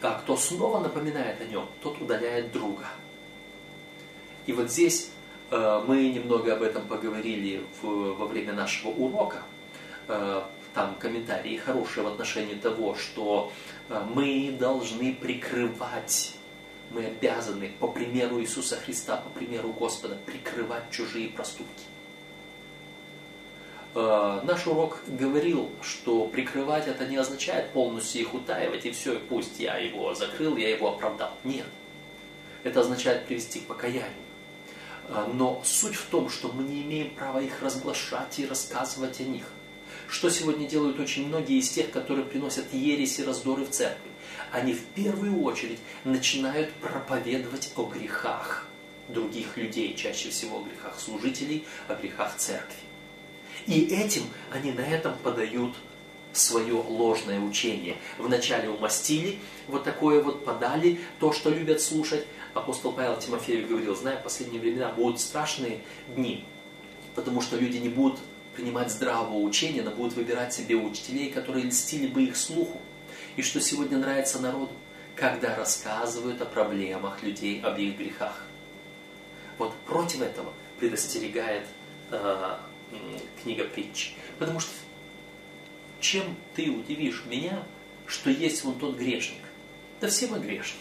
А 0.00 0.18
кто 0.18 0.36
снова 0.36 0.80
напоминает 0.80 1.40
о 1.40 1.44
нем, 1.44 1.66
тот 1.80 2.00
удаляет 2.00 2.52
друга. 2.52 2.86
И 4.46 4.52
вот 4.52 4.70
здесь 4.70 5.12
Э, 5.52 5.84
мы 5.86 6.08
немного 6.08 6.54
об 6.54 6.62
этом 6.62 6.86
поговорили 6.88 7.62
в, 7.82 8.14
во 8.14 8.26
время 8.26 8.54
нашего 8.54 8.90
урока. 8.90 9.42
Э, 10.08 10.42
там 10.72 10.94
комментарии 10.98 11.58
хорошие 11.58 12.04
в 12.04 12.08
отношении 12.08 12.54
того, 12.54 12.94
что 12.94 13.52
э, 13.90 14.02
мы 14.14 14.56
должны 14.58 15.14
прикрывать 15.14 16.36
мы 16.90 17.06
обязаны, 17.06 17.72
по 17.80 17.88
примеру 17.88 18.38
Иисуса 18.42 18.76
Христа, 18.76 19.16
по 19.16 19.30
примеру 19.30 19.72
Господа, 19.72 20.14
прикрывать 20.26 20.90
чужие 20.90 21.30
проступки. 21.30 21.84
Э, 23.94 24.40
наш 24.44 24.66
урок 24.66 25.02
говорил, 25.06 25.70
что 25.82 26.26
прикрывать 26.26 26.88
это 26.88 27.06
не 27.06 27.16
означает 27.16 27.70
полностью 27.70 28.22
их 28.22 28.32
утаивать, 28.32 28.86
и 28.86 28.90
все, 28.90 29.18
пусть 29.28 29.60
я 29.60 29.76
его 29.76 30.14
закрыл, 30.14 30.56
я 30.56 30.70
его 30.70 30.88
оправдал. 30.88 31.32
Нет. 31.44 31.66
Это 32.64 32.80
означает 32.80 33.26
привести 33.26 33.60
к 33.60 33.66
покаянию. 33.66 34.12
Э, 35.08 35.26
но 35.32 35.60
суть 35.64 35.96
в 35.96 36.06
том, 36.06 36.30
что 36.30 36.48
мы 36.48 36.62
не 36.62 36.82
имеем 36.82 37.10
права 37.14 37.40
их 37.40 37.60
разглашать 37.62 38.38
и 38.38 38.46
рассказывать 38.46 39.20
о 39.20 39.24
них. 39.24 39.44
Что 40.08 40.30
сегодня 40.30 40.66
делают 40.66 40.98
очень 40.98 41.28
многие 41.28 41.58
из 41.58 41.68
тех, 41.68 41.90
которые 41.90 42.24
приносят 42.24 42.72
ересь 42.72 43.18
и 43.18 43.24
раздоры 43.24 43.64
в 43.64 43.70
церкви? 43.70 44.10
Они 44.52 44.72
в 44.72 44.84
первую 44.86 45.42
очередь 45.42 45.78
начинают 46.04 46.72
проповедовать 46.74 47.72
о 47.76 47.84
грехах 47.84 48.66
других 49.08 49.56
людей, 49.58 49.94
чаще 49.94 50.30
всего 50.30 50.58
о 50.58 50.62
грехах 50.62 50.98
служителей, 50.98 51.66
о 51.88 51.94
грехах 51.94 52.36
церкви. 52.36 52.91
И 53.66 53.86
этим 53.86 54.22
они 54.50 54.72
на 54.72 54.80
этом 54.80 55.16
подают 55.18 55.74
свое 56.32 56.74
ложное 56.74 57.40
учение. 57.40 57.96
Вначале 58.18 58.68
умастили, 58.68 59.38
вот 59.68 59.84
такое 59.84 60.22
вот 60.22 60.44
подали, 60.44 61.00
то, 61.20 61.32
что 61.32 61.50
любят 61.50 61.80
слушать. 61.80 62.26
Апостол 62.54 62.92
Павел 62.92 63.18
Тимофею 63.18 63.66
говорил, 63.66 63.94
зная, 63.96 64.18
в 64.18 64.22
последние 64.22 64.60
времена 64.60 64.90
будут 64.90 65.20
страшные 65.20 65.80
дни, 66.14 66.44
потому 67.14 67.40
что 67.40 67.56
люди 67.56 67.78
не 67.78 67.88
будут 67.88 68.18
принимать 68.54 68.90
здравого 68.90 69.38
учения, 69.38 69.82
но 69.82 69.90
будут 69.90 70.14
выбирать 70.14 70.52
себе 70.52 70.76
учителей, 70.76 71.30
которые 71.30 71.66
льстили 71.66 72.06
бы 72.06 72.24
их 72.24 72.36
слуху. 72.36 72.80
И 73.36 73.42
что 73.42 73.60
сегодня 73.60 73.96
нравится 73.98 74.38
народу? 74.40 74.72
Когда 75.16 75.54
рассказывают 75.56 76.40
о 76.42 76.46
проблемах 76.46 77.22
людей, 77.22 77.60
об 77.62 77.78
их 77.78 77.96
грехах. 77.96 78.44
Вот 79.58 79.74
против 79.86 80.22
этого 80.22 80.52
предостерегает 80.78 81.64
э, 82.10 82.56
книга 83.42 83.64
притч. 83.64 84.14
Потому 84.38 84.60
что 84.60 84.72
чем 86.00 86.36
ты 86.54 86.70
удивишь 86.70 87.22
меня, 87.26 87.62
что 88.06 88.30
есть 88.30 88.64
вон 88.64 88.78
тот 88.78 88.96
грешник? 88.96 89.38
Да 90.00 90.08
все 90.08 90.26
мы 90.26 90.40
грешники. 90.40 90.80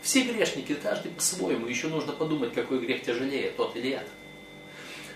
Все 0.00 0.22
грешники, 0.22 0.74
каждый 0.74 1.12
по-своему. 1.12 1.66
Еще 1.66 1.88
нужно 1.88 2.12
подумать, 2.12 2.54
какой 2.54 2.80
грех 2.80 3.02
тяжелее, 3.02 3.50
тот 3.50 3.76
или 3.76 3.90
этот. 3.90 4.08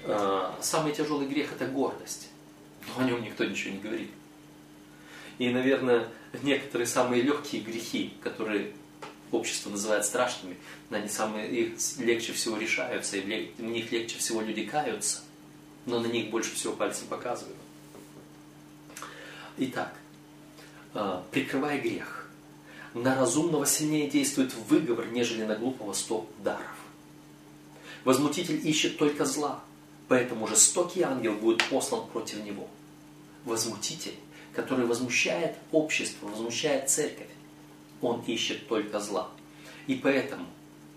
А, 0.04 0.58
самый 0.60 0.92
тяжелый 0.92 1.26
грех– 1.26 1.52
это 1.54 1.66
гордость. 1.66 2.28
Но 2.86 3.02
о 3.02 3.08
нем 3.08 3.22
никто 3.22 3.44
ничего 3.44 3.72
не 3.72 3.80
говорит. 3.80 4.10
И, 5.38 5.48
наверное, 5.48 6.08
некоторые 6.42 6.86
самые 6.86 7.22
легкие 7.22 7.62
грехи, 7.62 8.12
которые 8.22 8.72
общество 9.32 9.70
называет 9.70 10.04
страшными, 10.04 10.56
они 10.90 11.08
самые, 11.08 11.50
их 11.50 11.78
легче 11.98 12.32
всего 12.32 12.56
решаются, 12.56 13.16
и 13.16 13.50
в 13.58 13.62
них 13.62 13.90
легче 13.90 14.18
всего 14.18 14.40
люди 14.40 14.64
каются 14.64 15.25
но 15.86 16.00
на 16.00 16.06
них 16.06 16.30
больше 16.30 16.54
всего 16.54 16.74
пальцем 16.74 17.06
показывают. 17.08 17.56
Итак, 19.58 19.94
а, 20.92 21.24
прикрывая 21.30 21.80
грех, 21.80 22.28
на 22.92 23.14
разумного 23.14 23.66
сильнее 23.66 24.08
действует 24.08 24.54
выговор, 24.54 25.06
нежели 25.06 25.44
на 25.44 25.54
глупого 25.54 25.92
сто 25.92 26.28
даров. 26.42 26.76
Возмутитель 28.04 28.66
ищет 28.66 28.98
только 28.98 29.24
зла, 29.24 29.62
поэтому 30.08 30.46
жестокий 30.46 31.02
ангел 31.02 31.34
будет 31.34 31.64
послан 31.68 32.06
против 32.08 32.44
него. 32.44 32.68
Возмутитель, 33.44 34.14
который 34.52 34.86
возмущает 34.86 35.56
общество, 35.72 36.26
возмущает 36.28 36.90
церковь, 36.90 37.28
он 38.00 38.22
ищет 38.26 38.68
только 38.68 39.00
зла. 39.00 39.30
И 39.86 39.94
поэтому 39.94 40.46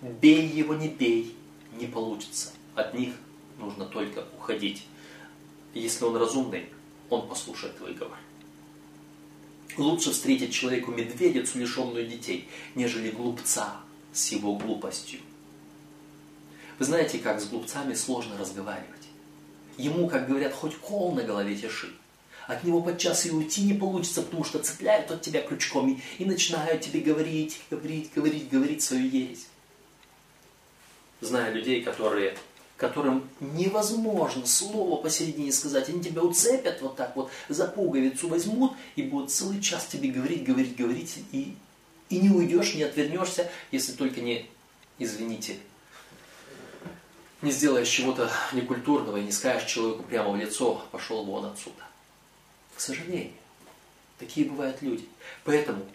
бей 0.01 0.47
его, 0.47 0.75
не 0.75 0.87
бей, 0.87 1.35
не 1.73 1.87
получится. 1.87 2.51
От 2.75 2.93
них 2.93 3.13
нужно 3.59 3.85
только 3.85 4.25
уходить. 4.37 4.85
Если 5.73 6.03
он 6.03 6.17
разумный, 6.17 6.69
он 7.09 7.27
послушает 7.27 7.79
выговор. 7.79 8.17
Лучше 9.77 10.11
встретить 10.11 10.53
человеку 10.53 10.91
медведицу, 10.91 11.59
лишенную 11.59 12.07
детей, 12.07 12.47
нежели 12.75 13.11
глупца 13.11 13.81
с 14.11 14.31
его 14.31 14.55
глупостью. 14.55 15.19
Вы 16.79 16.85
знаете, 16.85 17.19
как 17.19 17.39
с 17.39 17.45
глупцами 17.45 17.93
сложно 17.93 18.37
разговаривать. 18.37 19.07
Ему, 19.77 20.07
как 20.09 20.27
говорят, 20.27 20.53
хоть 20.53 20.75
кол 20.77 21.13
на 21.13 21.23
голове 21.23 21.55
теши. 21.55 21.93
От 22.47 22.63
него 22.63 22.81
подчас 22.81 23.25
и 23.25 23.31
уйти 23.31 23.61
не 23.61 23.73
получится, 23.73 24.23
потому 24.23 24.43
что 24.43 24.59
цепляют 24.59 25.11
от 25.11 25.21
тебя 25.21 25.41
крючком 25.41 25.93
и, 25.93 25.99
и 26.17 26.25
начинают 26.25 26.81
тебе 26.81 27.01
говорить, 27.01 27.61
говорить, 27.69 28.11
говорить, 28.15 28.49
говорить 28.49 28.81
свою 28.81 29.07
ересь. 29.07 29.45
Знаю 31.21 31.55
людей, 31.55 31.83
которые 31.83 32.35
которым 32.79 33.29
невозможно 33.41 34.45
слово 34.47 35.01
посередине 35.01 35.51
сказать. 35.51 35.89
Они 35.89 36.01
тебя 36.01 36.23
уцепят 36.23 36.81
вот 36.81 36.95
так 36.95 37.13
вот, 37.15 37.29
за 37.49 37.67
пуговицу 37.67 38.29
возьмут 38.29 38.71
и 38.95 39.03
будут 39.03 39.31
целый 39.31 39.61
час 39.61 39.85
тебе 39.87 40.09
говорить, 40.09 40.45
говорить, 40.45 40.77
говорить, 40.77 41.17
и, 41.33 41.55
и 42.07 42.19
не 42.19 42.29
уйдешь, 42.29 42.75
не 42.75 42.83
отвернешься, 42.83 43.51
если 43.71 43.91
только 43.91 44.21
не, 44.21 44.49
извините, 44.97 45.57
не 47.41 47.51
сделаешь 47.51 47.89
чего-то 47.89 48.31
некультурного 48.53 49.17
и 49.17 49.23
не 49.23 49.33
скажешь 49.33 49.69
человеку 49.69 50.03
прямо 50.03 50.31
в 50.31 50.37
лицо, 50.37 50.81
пошел 50.93 51.25
вон 51.25 51.45
отсюда. 51.45 51.83
К 52.77 52.79
сожалению, 52.79 53.33
такие 54.19 54.49
бывают 54.49 54.81
люди. 54.81 55.05
Поэтому 55.43 55.85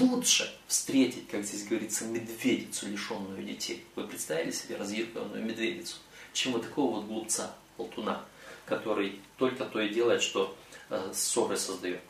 лучше 0.00 0.52
встретить, 0.66 1.28
как 1.28 1.44
здесь 1.44 1.68
говорится, 1.68 2.04
медведицу, 2.04 2.88
лишенную 2.88 3.44
детей. 3.44 3.84
Вы 3.94 4.08
представили 4.08 4.50
себе 4.50 4.76
разъяренную 4.76 5.44
медведицу? 5.44 5.98
Чем 6.32 6.52
вот 6.52 6.62
такого 6.62 6.96
вот 6.96 7.06
глупца, 7.06 7.54
болтуна, 7.78 8.24
который 8.66 9.20
только 9.36 9.64
то 9.64 9.80
и 9.80 9.88
делает, 9.88 10.22
что 10.22 10.54
э, 10.90 11.10
ссоры 11.12 11.56
создает. 11.56 12.00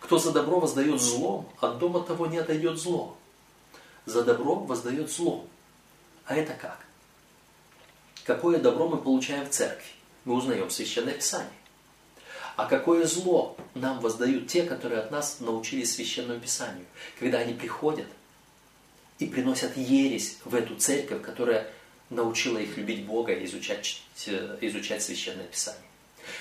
Кто 0.00 0.18
за 0.18 0.32
добро 0.32 0.60
воздает 0.60 1.00
злом, 1.00 1.48
от 1.60 1.78
дома 1.78 2.00
того 2.00 2.26
не 2.26 2.38
отойдет 2.38 2.78
зло. 2.78 3.16
За 4.06 4.22
добро 4.22 4.56
воздает 4.56 5.10
зло. 5.10 5.46
А 6.26 6.34
это 6.34 6.54
как? 6.54 6.84
Какое 8.24 8.58
добро 8.58 8.88
мы 8.88 8.98
получаем 8.98 9.46
в 9.46 9.50
церкви? 9.50 9.88
Мы 10.24 10.34
узнаем 10.34 10.70
Священное 10.70 11.14
Писание. 11.14 11.50
А 12.56 12.66
какое 12.66 13.04
зло 13.06 13.56
нам 13.74 14.00
воздают 14.00 14.46
те, 14.46 14.62
которые 14.62 15.00
от 15.00 15.10
нас 15.10 15.40
научились 15.40 15.94
Священному 15.94 16.40
Писанию, 16.40 16.86
когда 17.18 17.38
они 17.38 17.52
приходят 17.52 18.06
и 19.18 19.26
приносят 19.26 19.76
ересь 19.76 20.38
в 20.44 20.54
эту 20.54 20.76
церковь, 20.76 21.22
которая 21.22 21.70
научила 22.14 22.58
их 22.58 22.76
любить 22.76 23.04
Бога 23.04 23.32
и 23.32 23.44
изучать, 23.44 24.02
э, 24.26 24.58
изучать 24.60 25.02
Священное 25.02 25.46
Писание. 25.46 25.82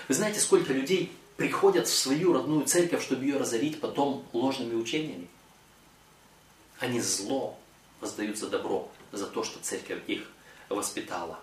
Вы 0.07 0.15
знаете, 0.15 0.39
сколько 0.39 0.73
людей 0.73 1.11
приходят 1.37 1.87
в 1.87 1.95
свою 1.95 2.33
родную 2.33 2.65
церковь, 2.65 3.03
чтобы 3.03 3.25
ее 3.25 3.37
разорить 3.37 3.79
потом 3.79 4.25
ложными 4.33 4.75
учениями? 4.75 5.27
Они 6.79 7.01
зло 7.01 7.57
воздают 7.99 8.37
за 8.37 8.49
добро, 8.49 8.89
за 9.11 9.27
то, 9.27 9.43
что 9.43 9.59
церковь 9.59 10.01
их 10.07 10.29
воспитала. 10.69 11.39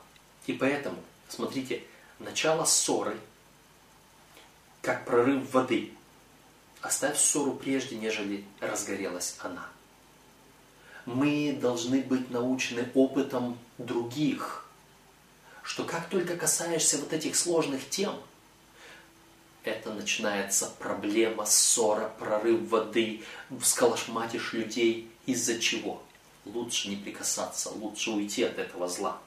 И 0.47 0.53
поэтому, 0.53 1.03
смотрите, 1.29 1.83
начало 2.19 2.65
ссоры, 2.65 3.19
как 4.83 5.05
прорыв 5.05 5.53
воды. 5.53 5.93
Оставь 6.81 7.19
ссору 7.19 7.53
прежде, 7.53 7.97
нежели 7.97 8.45
разгорелась 8.61 9.37
она 9.41 9.69
мы 11.07 11.57
должны 11.61 12.03
быть 12.03 12.31
научены 12.31 12.89
опытом 12.95 13.59
других, 13.79 14.67
что 15.63 15.85
как 15.85 16.09
только 16.09 16.37
касаешься 16.37 16.99
вот 16.99 17.13
этих 17.13 17.37
сложных 17.37 17.89
тем, 17.89 18.15
это 19.63 19.93
начинается 19.93 20.73
проблема, 20.79 21.45
ссора, 21.45 22.11
прорыв 22.19 22.69
воды, 22.71 23.23
сколошматишь 23.63 24.55
людей. 24.55 25.11
Из-за 25.27 25.61
чего? 25.61 26.03
Лучше 26.47 26.89
не 26.89 26.97
прикасаться, 26.97 27.69
лучше 27.69 28.11
уйти 28.11 28.43
от 28.43 28.59
этого 28.59 28.89
зла. 28.89 29.19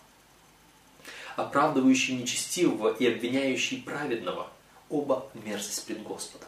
Оправдывающий 1.36 2.16
нечестивого 2.16 2.94
и 2.94 3.06
обвиняющий 3.08 3.82
праведного– 3.82 4.52
оба 4.90 5.30
мерзость 5.34 5.86
пред 5.86 6.02
Господом. 6.04 6.48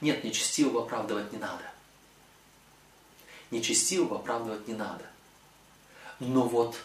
Нет, 0.00 0.22
нечестивого 0.24 0.82
оправдывать 0.82 1.32
не 1.32 1.38
надо– 1.38 1.62
нечестивого 3.50 4.16
оправдывать 4.16 4.68
не 4.68 4.74
надо. 4.74 5.04
Но 6.18 6.46
вот 6.46 6.76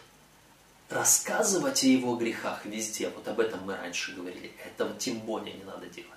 рассказывать 0.90 1.84
о 1.84 1.88
его 1.88 2.16
грехах 2.16 2.66
везде, 2.66 3.10
вот 3.10 3.28
об 3.28 3.40
этом 3.40 3.64
мы 3.66 3.76
раньше 3.76 4.14
говорили, 4.14 4.54
этого 4.66 4.94
тем 4.96 5.20
более 5.20 5.54
не 5.54 5.64
надо 5.64 5.88
делать. 5.88 6.12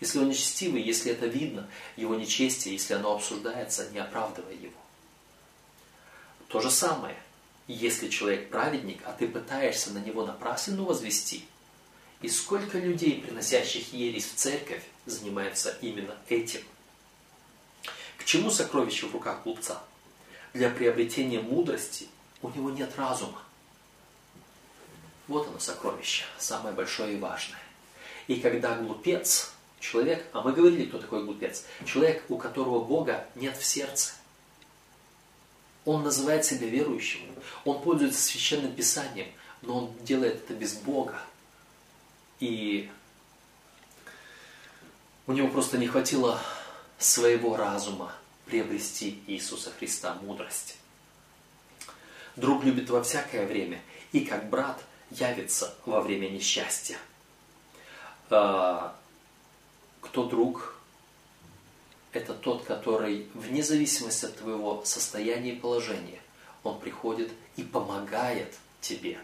Если 0.00 0.18
он 0.18 0.28
нечестивый, 0.28 0.82
если 0.82 1.12
это 1.12 1.26
видно, 1.26 1.68
его 1.96 2.14
нечестие, 2.14 2.74
если 2.74 2.94
оно 2.94 3.14
обсуждается, 3.14 3.90
не 3.90 3.98
оправдывая 3.98 4.54
его. 4.54 4.72
То 6.48 6.60
же 6.60 6.70
самое, 6.70 7.16
если 7.66 8.08
человек 8.08 8.50
праведник, 8.50 9.00
а 9.04 9.12
ты 9.12 9.26
пытаешься 9.26 9.90
на 9.92 9.98
него 9.98 10.26
напраслину 10.26 10.84
возвести, 10.84 11.44
и 12.20 12.28
сколько 12.28 12.78
людей, 12.78 13.20
приносящих 13.20 13.92
ересь 13.92 14.26
в 14.26 14.34
церковь, 14.34 14.82
занимаются 15.06 15.76
именно 15.80 16.16
этим– 16.28 16.60
чему 18.24 18.50
сокровище 18.50 19.06
в 19.06 19.12
руках 19.12 19.42
глупца? 19.44 19.82
для 20.54 20.70
приобретения 20.70 21.40
мудрости, 21.40 22.06
у 22.40 22.48
него 22.48 22.70
нет 22.70 22.96
разума. 22.96 23.42
Вот 25.26 25.48
оно 25.48 25.58
сокровище, 25.58 26.24
самое 26.38 26.74
большое 26.74 27.14
и 27.16 27.20
важное. 27.20 27.58
И 28.28 28.36
когда 28.36 28.76
глупец, 28.76 29.52
человек, 29.80 30.24
а 30.32 30.42
мы 30.42 30.52
говорили, 30.52 30.86
кто 30.86 30.98
такой 30.98 31.24
глупец, 31.24 31.64
человек, 31.84 32.24
у 32.28 32.38
которого 32.38 32.84
Бога 32.84 33.26
нет 33.34 33.56
в 33.56 33.64
сердце, 33.64 34.12
он 35.84 36.02
называет 36.02 36.44
себя 36.44 36.68
верующим, 36.68 37.20
он 37.64 37.82
пользуется 37.82 38.22
священным 38.22 38.72
писанием, 38.72 39.26
но 39.60 39.78
он 39.78 39.98
делает 40.02 40.36
это 40.36 40.54
без 40.54 40.74
Бога. 40.74 41.18
И 42.40 42.90
у 45.26 45.32
него 45.32 45.48
просто 45.48 45.78
не 45.78 45.88
хватило 45.88 46.40
своего 47.04 47.56
разума 47.56 48.12
приобрести 48.46 49.22
Иисуса 49.26 49.70
Христа 49.70 50.14
мудрость. 50.22 50.76
Друг 52.34 52.64
любит 52.64 52.88
во 52.88 53.02
всякое 53.02 53.46
время, 53.46 53.80
и 54.12 54.24
как 54.24 54.48
брат 54.48 54.82
явится 55.10 55.74
во 55.84 56.00
время 56.00 56.28
несчастья. 56.28 56.96
А, 58.30 58.96
кто 60.00 60.24
друг? 60.24 60.80
Это 62.12 62.32
тот, 62.32 62.64
который 62.64 63.28
вне 63.34 63.62
зависимости 63.62 64.24
от 64.24 64.38
твоего 64.38 64.82
состояния 64.84 65.52
и 65.52 65.58
положения, 65.58 66.20
он 66.62 66.80
приходит 66.80 67.30
и 67.56 67.62
помогает 67.62 68.54
тебе. 68.80 69.18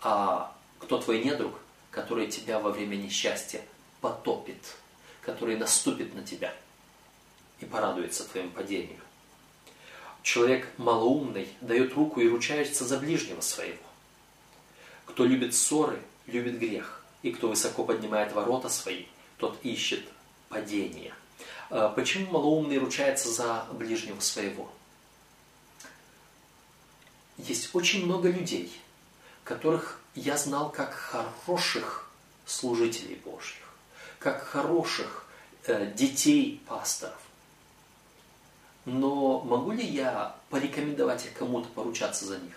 А 0.00 0.56
кто 0.78 0.98
твой 0.98 1.22
недруг? 1.22 1.60
Который 1.90 2.28
тебя 2.28 2.58
во 2.58 2.70
время 2.70 2.96
несчастья 2.96 3.60
потопит, 4.00 4.76
который 5.20 5.56
наступит 5.56 6.14
на 6.14 6.22
тебя 6.22 6.54
и 7.60 7.64
порадуется 7.64 8.24
твоему 8.24 8.50
падению. 8.50 9.00
Человек 10.22 10.68
малоумный 10.76 11.48
дает 11.60 11.94
руку 11.94 12.20
и 12.20 12.28
ручается 12.28 12.84
за 12.84 12.98
ближнего 12.98 13.40
своего. 13.40 13.78
Кто 15.06 15.24
любит 15.24 15.54
ссоры, 15.54 16.00
любит 16.26 16.58
грех, 16.58 17.02
и 17.22 17.32
кто 17.32 17.48
высоко 17.48 17.84
поднимает 17.84 18.32
ворота 18.32 18.68
свои, 18.68 19.06
тот 19.38 19.58
ищет 19.62 20.04
падение. 20.48 21.14
А 21.70 21.88
почему 21.88 22.32
малоумный 22.32 22.78
ручается 22.78 23.30
за 23.30 23.66
ближнего 23.72 24.20
своего? 24.20 24.70
Есть 27.38 27.74
очень 27.74 28.04
много 28.04 28.28
людей, 28.28 28.70
которых 29.44 30.00
я 30.14 30.36
знал 30.36 30.70
как 30.70 30.92
хороших 30.92 32.10
служителей 32.44 33.16
Божьих, 33.16 33.62
как 34.18 34.42
хороших 34.42 35.26
э, 35.64 35.92
детей 35.94 36.60
пасторов, 36.66 37.20
но 38.84 39.40
могу 39.40 39.72
ли 39.72 39.84
я 39.84 40.36
порекомендовать 40.48 41.26
их 41.26 41.34
кому-то 41.34 41.68
поручаться 41.68 42.24
за 42.24 42.38
них? 42.38 42.54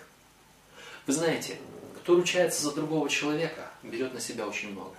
Вы 1.06 1.14
знаете, 1.14 1.58
кто 1.98 2.16
ручается 2.16 2.64
за 2.64 2.74
другого 2.74 3.10
человека, 3.10 3.70
берет 3.84 4.14
на 4.14 4.20
себя 4.20 4.48
очень 4.48 4.72
много. 4.72 4.96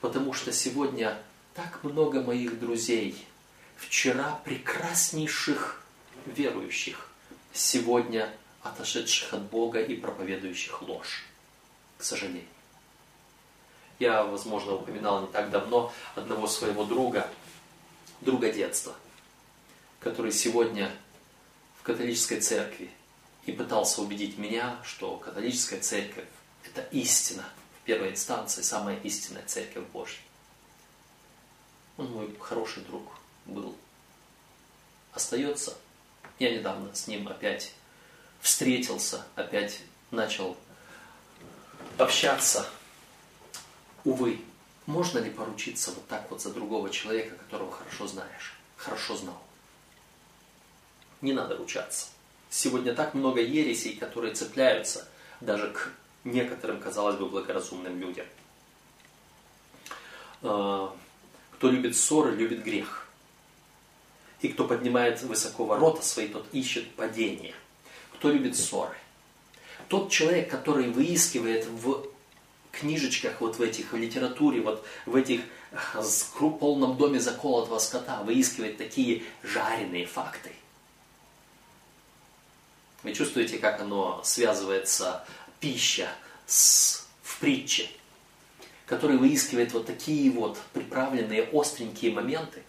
Потому 0.00 0.32
что 0.32 0.52
сегодня 0.52 1.18
так 1.54 1.82
много 1.84 2.22
моих 2.22 2.58
друзей, 2.58 3.26
вчера 3.76 4.40
прекраснейших 4.44 5.82
верующих, 6.26 7.10
сегодня 7.52 8.32
отошедших 8.62 9.34
от 9.34 9.42
Бога 9.42 9.80
и 9.80 9.96
проповедующих 9.96 10.82
ложь. 10.82 11.24
К 11.98 12.04
сожалению. 12.04 12.44
Я, 13.98 14.22
возможно, 14.22 14.74
упоминал 14.74 15.22
не 15.22 15.26
так 15.26 15.50
давно 15.50 15.92
одного 16.14 16.46
своего 16.46 16.84
друга, 16.84 17.28
друга 18.20 18.50
детства– 18.50 18.94
который 20.00 20.32
сегодня 20.32 20.90
в 21.78 21.82
католической 21.82 22.40
церкви 22.40 22.90
и 23.46 23.52
пытался 23.52 24.02
убедить 24.02 24.38
меня, 24.38 24.78
что 24.84 25.16
католическая 25.16 25.80
церковь– 25.80 26.28
это 26.64 26.82
истина 26.92 27.44
в 27.80 27.86
первой 27.86 28.10
инстанции, 28.10 28.62
самая 28.62 28.98
истинная 29.00 29.44
церковь 29.46 29.86
Божья. 29.88 30.20
Он 31.96 32.10
мой 32.12 32.36
хороший 32.38 32.82
друг 32.84 33.02
был. 33.46 33.76
Остается. 35.12 35.76
Я 36.38 36.56
недавно 36.56 36.94
с 36.94 37.08
ним 37.08 37.26
опять 37.26 37.72
встретился, 38.40 39.24
опять 39.34 39.80
начал 40.12 40.56
общаться. 41.96 42.68
Увы, 44.04 44.40
можно 44.86 45.18
ли 45.18 45.30
поручиться 45.30 45.90
вот 45.90 46.06
так 46.06 46.30
вот 46.30 46.40
за 46.40 46.52
другого 46.52 46.90
человека, 46.90 47.34
которого 47.34 47.72
хорошо 47.72 48.06
знаешь, 48.06 48.56
хорошо 48.76 49.16
знал? 49.16 49.42
Не 51.20 51.32
надо 51.32 51.56
ручаться. 51.56 52.08
Сегодня 52.50 52.94
так 52.94 53.14
много 53.14 53.40
ересей, 53.40 53.96
которые 53.96 54.34
цепляются 54.34 55.06
даже 55.40 55.70
к 55.70 55.92
некоторым, 56.24 56.80
казалось 56.80 57.16
бы, 57.16 57.28
благоразумным 57.28 58.00
людям. 58.00 58.26
А, 60.42 60.94
кто 61.52 61.70
любит 61.70 61.96
ссоры, 61.96 62.34
любит 62.34 62.62
грех. 62.62 63.06
И 64.40 64.48
кто 64.48 64.64
поднимает 64.64 65.20
высоко 65.22 65.64
ворота 65.64 66.02
свои, 66.02 66.28
тот 66.28 66.46
ищет 66.52 66.94
падение. 66.94 67.54
Кто 68.14 68.30
любит 68.30 68.56
ссоры? 68.56 68.96
Тот 69.88 70.10
человек, 70.10 70.50
который 70.50 70.90
выискивает 70.90 71.66
в 71.66 72.06
книжечках, 72.72 73.40
вот 73.40 73.56
в 73.56 73.62
этих, 73.62 73.92
в 73.92 73.96
литературе, 73.96 74.60
вот 74.60 74.86
в 75.06 75.16
этих 75.16 75.40
полном 76.60 76.96
доме 76.96 77.20
заколотого 77.20 77.78
скота, 77.78 78.22
выискивает 78.22 78.78
такие 78.78 79.24
жареные 79.42 80.06
факты– 80.06 80.52
вы 83.02 83.12
чувствуете, 83.12 83.58
как 83.58 83.80
оно 83.80 84.20
связывается, 84.24 85.24
пища, 85.60 86.08
с, 86.46 87.06
в 87.22 87.38
притче, 87.38 87.88
который 88.86 89.18
выискивает 89.18 89.72
вот 89.72 89.86
такие 89.86 90.30
вот 90.30 90.58
приправленные 90.72 91.48
остренькие 91.52 92.12
моменты. 92.12 92.62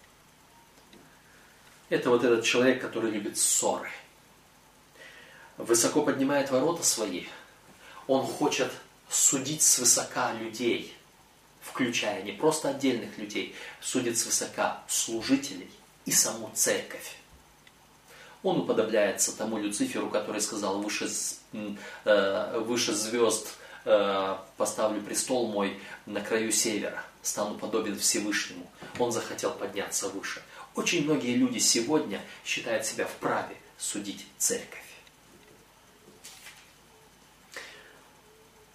Это 1.90 2.10
вот 2.10 2.24
этот 2.24 2.44
человек, 2.44 2.82
который 2.82 3.10
любит 3.10 3.38
ссоры. 3.38 3.90
Высоко 5.58 6.04
поднимает 6.04 6.52
ворота 6.52 6.84
свои. 6.84 7.26
Он 8.08 8.26
хочет 8.26 8.72
судить 9.10 9.62
свысока 9.62 10.34
людей, 10.34 10.96
включая 11.62 12.22
не 12.24 12.32
просто 12.32 12.70
отдельных 12.70 13.18
людей, 13.18 13.56
судит 13.82 14.18
свысока 14.18 14.84
служителей 14.88 15.70
и 16.06 16.12
саму 16.12 16.52
церковь. 16.54 17.16
Он 18.42 18.62
уподобляется 18.62 19.36
тому 19.38 19.58
Люциферу, 19.58 20.10
который 20.10 20.40
сказал, 20.42 20.82
выше, 20.82 21.10
э, 22.06 22.60
выше 22.60 22.94
звезд 22.94 23.48
э, 23.86 24.38
поставлю 24.56 25.02
престол 25.02 25.48
мой 25.48 25.80
на 26.06 26.22
краю 26.22 26.52
севера, 26.52 27.04
стану 27.22 27.56
подобен 27.56 27.98
Всевышнему. 27.98 28.70
Он 28.98 29.12
захотел 29.12 29.52
подняться 29.52 30.08
выше. 30.10 30.42
Очень 30.76 31.04
многие 31.04 31.36
люди 31.36 31.58
сегодня 31.58 32.22
считают 32.46 32.86
себя 32.86 33.06
вправе 33.06 33.56
судить 33.78 34.26
церковь. 34.38 34.84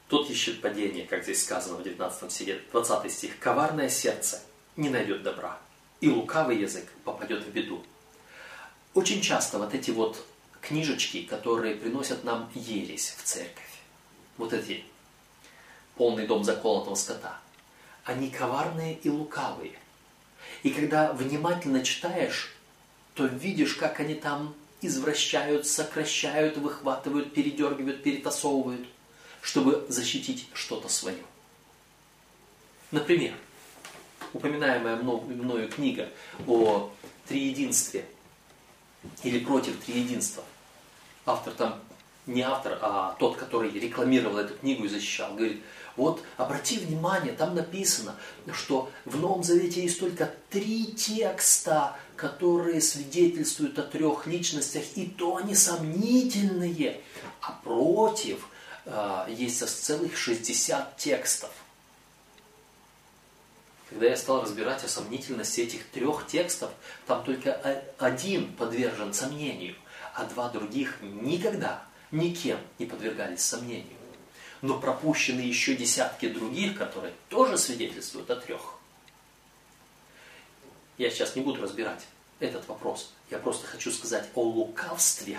Тот 0.09 0.29
ищет 0.29 0.61
падение, 0.61 1.07
как 1.07 1.25
здесь 1.25 1.43
сказано 1.43 1.77
в 1.77 1.83
19 1.83 2.31
стихе, 2.31 2.61
20 2.71 3.11
стих. 3.11 3.39
Коварное 3.39 3.89
сердце 3.89 4.43
не 4.77 4.91
найдет 4.91 5.23
добра, 5.23 5.59
и 6.01 6.11
лукавый 6.11 6.59
язык 6.59 6.85
попадет 7.05 7.43
в 7.43 7.51
беду. 7.51 7.83
Очень 8.95 9.21
часто 9.21 9.59
вот 9.59 9.75
эти 9.75 9.91
вот 9.91 10.25
книжечки, 10.61 11.23
которые 11.23 11.75
приносят 11.75 12.23
нам 12.23 12.49
ересь 12.55 13.13
в 13.19 13.25
церковь, 13.25 13.81
вот 14.39 14.53
эти 14.53 14.85
полный 15.97 16.29
дом 16.29 16.45
заколотого 16.45 16.95
скота, 16.95 17.41
они 18.05 18.31
коварные 18.31 18.95
и 18.95 19.11
лукавые. 19.11 19.73
И 20.63 20.71
когда 20.71 21.13
внимательно 21.13 21.83
читаешь, 21.83 22.55
то 23.15 23.27
видишь, 23.27 23.75
как 23.75 23.99
они 23.99 24.15
там 24.15 24.55
извращают, 24.81 25.67
сокращают, 25.67 26.57
выхватывают, 26.57 27.35
передергивают, 27.35 28.05
перетасовывают, 28.05 28.87
чтобы 29.43 29.85
защитить 29.89 30.47
что-то 30.53 30.89
свое. 30.89 31.23
Например, 32.93 33.35
упоминаемая 34.33 34.97
мною 34.97 35.69
книга 35.69 36.11
о 36.47 36.93
триединстве– 37.27 38.07
или 39.23 39.39
против 39.39 39.77
триединства. 39.85 40.45
Автор 41.27 41.55
там 41.55 41.81
не 42.27 42.43
автор, 42.43 42.79
а 42.81 43.17
тот, 43.19 43.37
который 43.37 43.71
рекламировал 43.71 44.39
эту 44.39 44.55
книгу 44.55 44.85
и 44.85 44.89
защищал, 44.89 45.35
говорит, 45.35 45.63
вот 45.97 46.23
обрати 46.37 46.79
внимание, 46.79 47.33
там 47.33 47.55
написано, 47.55 48.17
что 48.53 48.91
в 49.05 49.19
Новом 49.19 49.45
Завете 49.45 49.83
есть 49.83 50.01
только 50.01 50.33
три 50.51 50.87
текста, 50.87 51.97
которые 52.17 52.81
свидетельствуют 52.81 53.79
о 53.79 53.83
трех 53.83 54.27
личностях, 54.27 54.83
и 54.97 55.07
то 55.07 55.37
они 55.37 55.55
сомнительные. 55.55 57.01
А 57.41 57.53
против 57.63 58.49
э, 58.87 59.27
есть 59.37 59.67
целых 59.67 60.17
60 60.17 60.97
текстов. 60.97 61.51
Когда 63.95 64.09
я 64.09 64.17
стал 64.17 64.43
разбирать 64.43 64.83
о 64.83 64.89
сомнительности 64.89 65.61
этих 65.61 65.87
трех 65.91 66.27
текстов, 66.27 66.73
там 67.07 67.23
только 67.23 67.53
один 67.97 68.53
подвержен 68.55 69.15
сомнению, 69.15 69.77
а 70.15 70.25
два 70.25 70.49
других 70.49 70.99
никогда 71.01 71.85
никем 72.11 72.59
не 72.81 72.87
подвергались 72.87 73.45
сомнению. 73.45 73.97
Но 74.63 74.81
пропущены 74.81 75.43
еще 75.43 75.77
десятки 75.77 76.29
других, 76.29 76.77
которые 76.77 77.13
тоже 77.29 77.57
свидетельствуют 77.57 78.29
о 78.31 78.37
трех. 78.37 78.81
Я 80.99 81.09
сейчас 81.09 81.37
не 81.37 81.43
буду 81.43 81.63
разбирать 81.63 82.05
этот 82.41 82.67
вопрос. 82.67 83.13
Я 83.31 83.39
просто 83.39 83.69
хочу 83.69 83.93
сказать 83.93 84.29
о 84.35 84.43
лукавстве, 84.43 85.39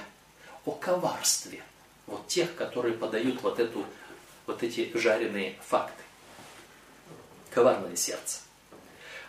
о 0.63 0.71
коварстве. 0.71 1.61
Вот 2.07 2.25
тех, 2.29 2.55
которые 2.55 2.93
подают 2.93 3.41
вот, 3.41 3.59
эту, 3.59 3.85
вот 4.45 4.63
эти 4.63 4.97
жареные 4.97 5.59
факты. 5.61 6.01
Коварное 7.51 7.97
сердце. 7.97 8.44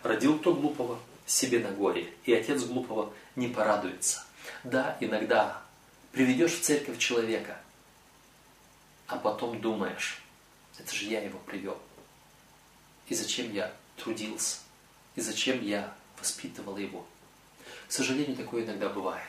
Родил 0.02 0.38
кто 0.38 0.54
глупого, 0.54 0.98
себе 1.26 1.58
на 1.58 1.70
горе, 1.70 2.12
и 2.24 2.32
отец 2.32 2.62
глупого 2.62 3.12
не 3.34 3.48
порадуется. 3.48 4.24
Да, 4.64 4.96
иногда 5.00 5.60
приведешь 6.12 6.52
в 6.52 6.62
церковь 6.62 6.98
человека, 6.98 7.58
а 9.06 9.16
потом 9.16 9.60
думаешь, 9.60 10.22
это 10.78 10.94
же 10.94 11.06
я 11.06 11.20
его 11.20 11.38
привел. 11.40 11.78
И 13.08 13.14
зачем 13.14 13.52
я 13.52 13.72
трудился? 13.96 14.58
И 15.14 15.20
зачем 15.20 15.62
я 15.62 15.92
воспитывал 16.18 16.76
его? 16.76 17.06
К 17.88 17.92
сожалению, 17.92 18.36
такое 18.36 18.64
иногда 18.64 18.88
бывает. 18.88 19.28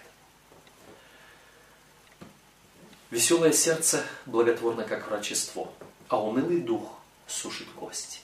Веселое 3.09 3.53
сердце 3.53 4.03
благотворно, 4.25 4.83
как 4.83 5.07
врачество, 5.07 5.71
а 6.09 6.21
унылый 6.21 6.59
дух 6.59 6.97
сушит 7.25 7.69
кости. 7.69 8.19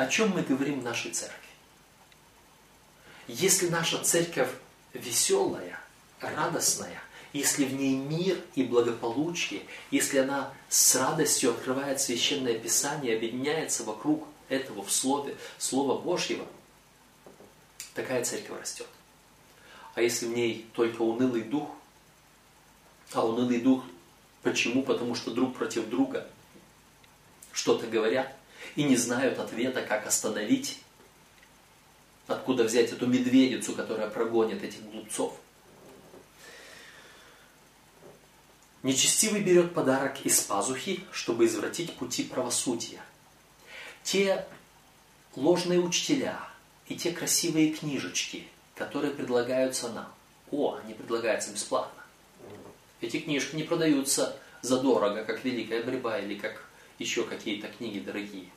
О 0.00 0.06
чем 0.06 0.30
мы 0.30 0.40
говорим 0.40 0.80
в 0.80 0.82
нашей 0.82 1.10
церкви? 1.10 1.36
Если 3.28 3.68
наша 3.68 4.02
церковь 4.02 4.48
веселая, 4.94 5.78
радостная, 6.20 7.02
если 7.34 7.66
в 7.66 7.74
ней 7.74 7.96
мир 7.96 8.42
и 8.54 8.62
благополучие, 8.62 9.60
если 9.90 10.16
она 10.16 10.54
с 10.70 10.96
радостью 10.96 11.50
открывает 11.50 12.00
священное 12.00 12.58
писание, 12.58 13.14
объединяется 13.14 13.84
вокруг 13.84 14.26
этого 14.48 14.82
в 14.82 14.90
Слове, 14.90 15.36
Слова 15.58 16.00
Божьего, 16.00 16.46
такая 17.92 18.24
церковь 18.24 18.58
растет. 18.58 18.88
А 19.94 20.00
если 20.00 20.24
в 20.24 20.30
ней 20.30 20.66
только 20.72 21.02
унылый 21.02 21.42
дух, 21.42 21.68
а 23.12 23.26
унылый 23.26 23.60
дух 23.60 23.84
почему? 24.40 24.82
Потому 24.82 25.14
что 25.14 25.30
друг 25.30 25.58
против 25.58 25.90
друга 25.90 26.26
что-то 27.52 27.86
говорят 27.86 28.34
и 28.76 28.82
не 28.82 28.96
знают 28.96 29.38
ответа, 29.38 29.82
как 29.82 30.06
остановить 30.06 30.80
Откуда 32.30 32.62
взять 32.62 32.92
эту 32.92 33.08
медведицу, 33.08 33.74
которая 33.74 34.08
прогонит 34.08 34.62
этих 34.62 34.88
глупцов? 34.88 35.36
Нечестивый 38.84 39.42
берет 39.42 39.74
подарок 39.74 40.24
из 40.24 40.40
пазухи, 40.40 41.04
чтобы 41.10 41.46
извратить 41.46 41.92
пути 41.94 42.22
правосудия. 42.22 43.02
Те 44.04 44.46
ложные 45.34 45.80
учителя 45.80 46.40
и 46.86 46.94
те 46.94 47.10
красивые 47.10 47.72
книжечки, 47.72 48.46
которые 48.76 49.12
предлагаются 49.12 49.88
нам. 49.90 50.14
О, 50.52 50.78
они 50.82 50.94
предлагаются 50.94 51.52
бесплатно. 51.52 52.02
Эти 53.00 53.18
книжки 53.18 53.56
не 53.56 53.64
продаются 53.64 54.38
задорого, 54.62 55.24
как 55.24 55.44
«Великая 55.44 55.82
борьба» 55.82 56.20
или 56.20 56.38
как 56.38 56.64
еще 56.98 57.24
какие-то 57.24 57.66
книги 57.68 57.98
дорогие. 57.98 58.50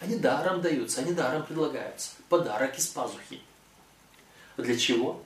Они 0.00 0.16
даром 0.16 0.60
даются, 0.60 1.00
они 1.00 1.12
даром 1.12 1.44
предлагаются. 1.44 2.10
Подарок 2.28 2.78
из 2.78 2.86
пазухи. 2.86 3.42
Для 4.56 4.76
чего? 4.76 5.22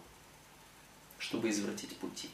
Чтобы 1.18 1.50
извратить 1.50 1.96
пути. 1.96 2.30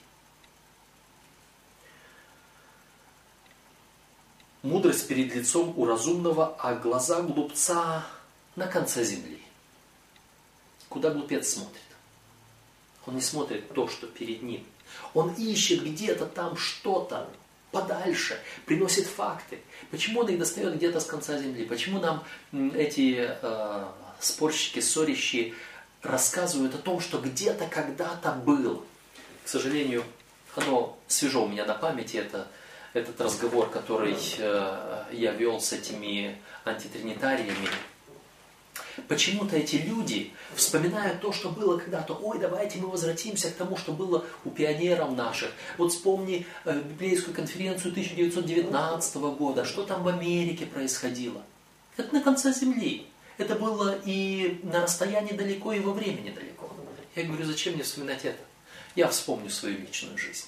Мудрость 4.63 5.07
перед 5.09 5.35
лицом 5.35 5.73
у 5.77 5.85
разумного, 5.85 6.57
а 6.59 6.75
глаза 6.75 7.23
глупца 7.23 8.07
на 8.57 8.67
конце 8.67 9.05
земли. 9.05 9.43
Куда 10.89 11.11
глупец 11.11 11.55
смотрит? 11.55 11.83
Он 13.07 13.15
не 13.15 13.21
смотрит 13.21 13.73
то, 13.73 13.89
что 13.89 14.07
перед 14.07 14.43
ним. 14.43 14.67
Он 15.15 15.33
ищет 15.35 15.85
где-то 15.85 16.27
там 16.27 16.57
что-то, 16.57 17.31
подальше, 17.71 18.41
приносит 18.67 19.07
факты. 19.07 19.59
Почему 19.91 20.21
он 20.21 20.29
их 20.29 20.39
достает 20.39 20.77
где-то 20.77 21.01
с 21.01 21.05
конца 21.05 21.39
земли? 21.39 21.65
Почему 21.65 22.01
нам 22.01 22.25
эти 22.75 23.29
э, 23.29 23.85
спорщики, 24.21 24.81
ссорящие 24.81 25.55
рассказывают 26.03 26.75
о 26.75 26.79
том, 26.79 27.01
что 27.01 27.19
где-то 27.19 27.67
когда-то 27.67 28.33
был? 28.33 28.85
К 29.45 29.49
сожалению, 29.49 30.05
оно 30.55 30.99
свежо 31.07 31.45
у 31.45 31.49
меня 31.49 31.65
на 31.65 31.75
памяти, 31.75 32.17
это 32.19 32.49
этот 32.95 33.21
разговор, 33.21 33.71
который 33.71 34.17
э, 34.39 35.05
я 35.13 35.33
вел 35.33 35.61
с 35.61 35.73
этими 35.73 36.41
антитринитариями, 36.65 37.69
Почему-то 39.07 39.57
эти 39.57 39.77
люди 39.77 40.33
вспоминают 40.55 41.21
то, 41.21 41.33
что 41.33 41.51
было 41.51 41.79
когда-то. 41.79 42.15
Ой, 42.15 42.39
давайте 42.39 42.79
мы 42.79 42.89
возвратимся 42.89 43.51
к 43.51 43.55
тому, 43.55 43.77
что 43.77 43.93
было 43.93 44.25
у 44.45 44.51
пионеров 44.51 45.13
наших. 45.17 45.51
Вот 45.77 45.93
вспомни 45.93 46.47
э, 46.65 46.81
библейскую 46.81 47.35
конференцию 47.35 47.93
1919 47.93 49.17
года. 49.17 49.65
Что 49.65 49.85
там 49.85 50.03
в 50.03 50.09
Америке 50.09 50.67
происходило? 50.67 51.43
Это 51.97 52.15
на 52.15 52.23
конце 52.23 52.53
земли. 52.53 53.07
Это 53.37 53.55
было 53.55 53.99
и 54.05 54.61
на 54.65 54.83
расстоянии 54.83 55.33
далеко, 55.33 55.73
и 55.73 55.81
во 55.81 55.93
времени 55.93 56.31
далеко. 56.31 56.71
Я 57.15 57.25
говорю, 57.25 57.45
зачем 57.45 57.75
мне 57.75 57.83
вспоминать 57.83 58.25
это? 58.25 58.39
Я 58.97 59.09
вспомню 59.09 59.51
свою 59.51 59.79
личную 59.79 60.19
жизнь. 60.19 60.47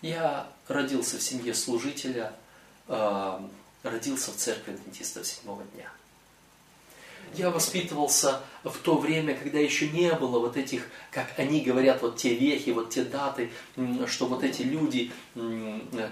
Я 0.00 0.48
родился 0.68 1.18
в 1.18 1.22
семье 1.22 1.52
служителя, 1.54 2.32
э, 2.88 3.40
родился 3.82 4.30
в 4.30 4.36
церкви 4.36 4.72
адвентистов 4.72 5.26
седьмого 5.26 5.62
дня 5.74 5.90
я 7.34 7.50
воспитывался 7.50 8.40
в 8.64 8.76
то 8.78 8.98
время, 8.98 9.34
когда 9.34 9.58
еще 9.58 9.88
не 9.88 10.12
было 10.12 10.38
вот 10.38 10.56
этих, 10.56 10.88
как 11.10 11.38
они 11.38 11.60
говорят, 11.60 12.02
вот 12.02 12.16
те 12.16 12.34
вехи, 12.34 12.70
вот 12.70 12.90
те 12.90 13.04
даты, 13.04 13.50
что 14.06 14.26
вот 14.26 14.42
эти 14.42 14.62
люди, 14.62 15.10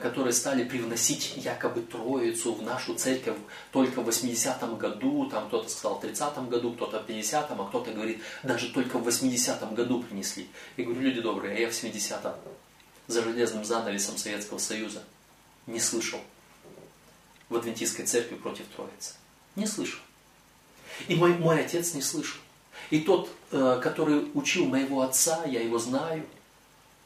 которые 0.02 0.32
стали 0.32 0.64
привносить 0.64 1.34
якобы 1.36 1.82
Троицу 1.82 2.54
в 2.54 2.62
нашу 2.62 2.94
церковь 2.94 3.36
только 3.72 4.02
в 4.02 4.08
80-м 4.08 4.76
году, 4.76 5.26
там 5.30 5.48
кто-то 5.48 5.68
сказал 5.68 5.98
в 5.98 6.04
30-м 6.04 6.48
году, 6.48 6.72
кто-то 6.72 7.02
в 7.02 7.08
50-м, 7.08 7.60
а 7.60 7.68
кто-то 7.68 7.92
говорит, 7.92 8.22
даже 8.42 8.68
только 8.68 8.98
в 8.98 9.08
80-м 9.08 9.74
году 9.74 10.02
принесли. 10.02 10.48
Я 10.76 10.84
говорю, 10.84 11.00
люди 11.00 11.20
добрые, 11.20 11.56
а 11.56 11.58
я 11.58 11.68
в 11.68 11.72
70-м, 11.72 12.34
за 13.06 13.22
железным 13.22 13.64
занавесом 13.64 14.16
Советского 14.16 14.58
Союза, 14.58 15.02
не 15.66 15.80
слышал 15.80 16.20
в 17.48 17.56
адвентистской 17.56 18.04
церкви 18.04 18.36
против 18.36 18.66
Троицы. 18.74 19.14
Не 19.56 19.66
слышал. 19.66 20.00
И 21.08 21.14
мой, 21.16 21.34
мой 21.34 21.64
отец 21.64 21.94
не 21.94 22.02
слышал. 22.02 22.40
И 22.90 23.00
тот, 23.00 23.30
э, 23.50 23.80
который 23.82 24.30
учил 24.34 24.66
моего 24.66 25.02
отца, 25.02 25.44
я 25.44 25.60
его 25.60 25.78
знаю, 25.78 26.24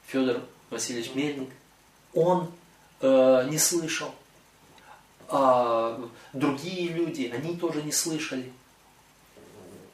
Федор 0.07 0.43
Васильевич 0.71 1.15
Мельник, 1.15 1.51
он 2.15 2.51
э, 3.01 3.47
не 3.49 3.59
слышал. 3.59 4.15
А 5.29 6.01
другие 6.33 6.89
люди, 6.89 7.31
они 7.35 7.57
тоже 7.57 7.83
не 7.83 7.93
слышали. 7.93 8.53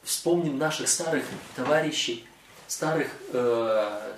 Вспомним 0.03 0.57
наших 0.57 0.87
старых 0.87 1.25
товарищей, 1.55 2.25
старых 2.67 3.09
э, 3.33 4.13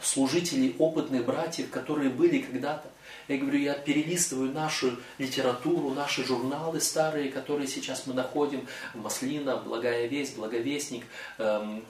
служителей, 0.00 0.74
опытных 0.78 1.24
братьев, 1.24 1.70
которые 1.70 2.10
были 2.10 2.38
когда-то 2.38 2.90
я 3.28 3.38
говорю, 3.38 3.58
я 3.58 3.74
перелистываю 3.74 4.52
нашу 4.52 4.98
литературу, 5.18 5.90
наши 5.90 6.24
журналы 6.24 6.80
старые, 6.80 7.30
которые 7.30 7.68
сейчас 7.68 8.06
мы 8.06 8.14
находим. 8.14 8.66
Маслина, 8.94 9.56
Благая 9.56 10.06
Весть, 10.06 10.36
Благовестник, 10.36 11.04
эм, 11.38 11.84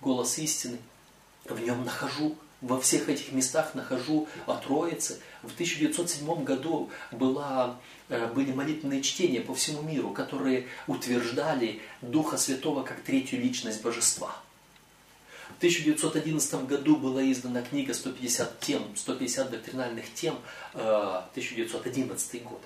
Голос 0.00 0.38
истины. 0.38 0.78
В 1.44 1.60
нем 1.60 1.84
нахожу 1.84 2.36
во 2.60 2.80
всех 2.80 3.08
этих 3.08 3.32
местах 3.32 3.74
нахожу 3.74 4.28
о 4.46 4.54
Троице. 4.54 5.20
В 5.42 5.52
1907 5.52 6.44
году 6.44 6.90
была, 7.12 7.78
э, 8.08 8.26
были 8.32 8.52
молитвенные 8.52 9.02
чтения 9.02 9.40
по 9.40 9.54
всему 9.54 9.82
миру, 9.82 10.10
которые 10.10 10.66
утверждали 10.86 11.80
Духа 12.02 12.36
Святого 12.36 12.82
как 12.82 13.00
третью 13.02 13.40
личность 13.40 13.82
Божества. 13.82 14.34
В 15.54 15.58
1911 15.58 16.66
году 16.66 16.96
была 16.96 17.22
издана 17.30 17.62
книга 17.62 17.92
150 17.92 18.60
тем, 18.60 18.82
150 18.96 19.50
доктринальных 19.50 20.12
тем, 20.14 20.38
1911 20.74 22.34
э, 22.34 22.38
год. 22.38 22.60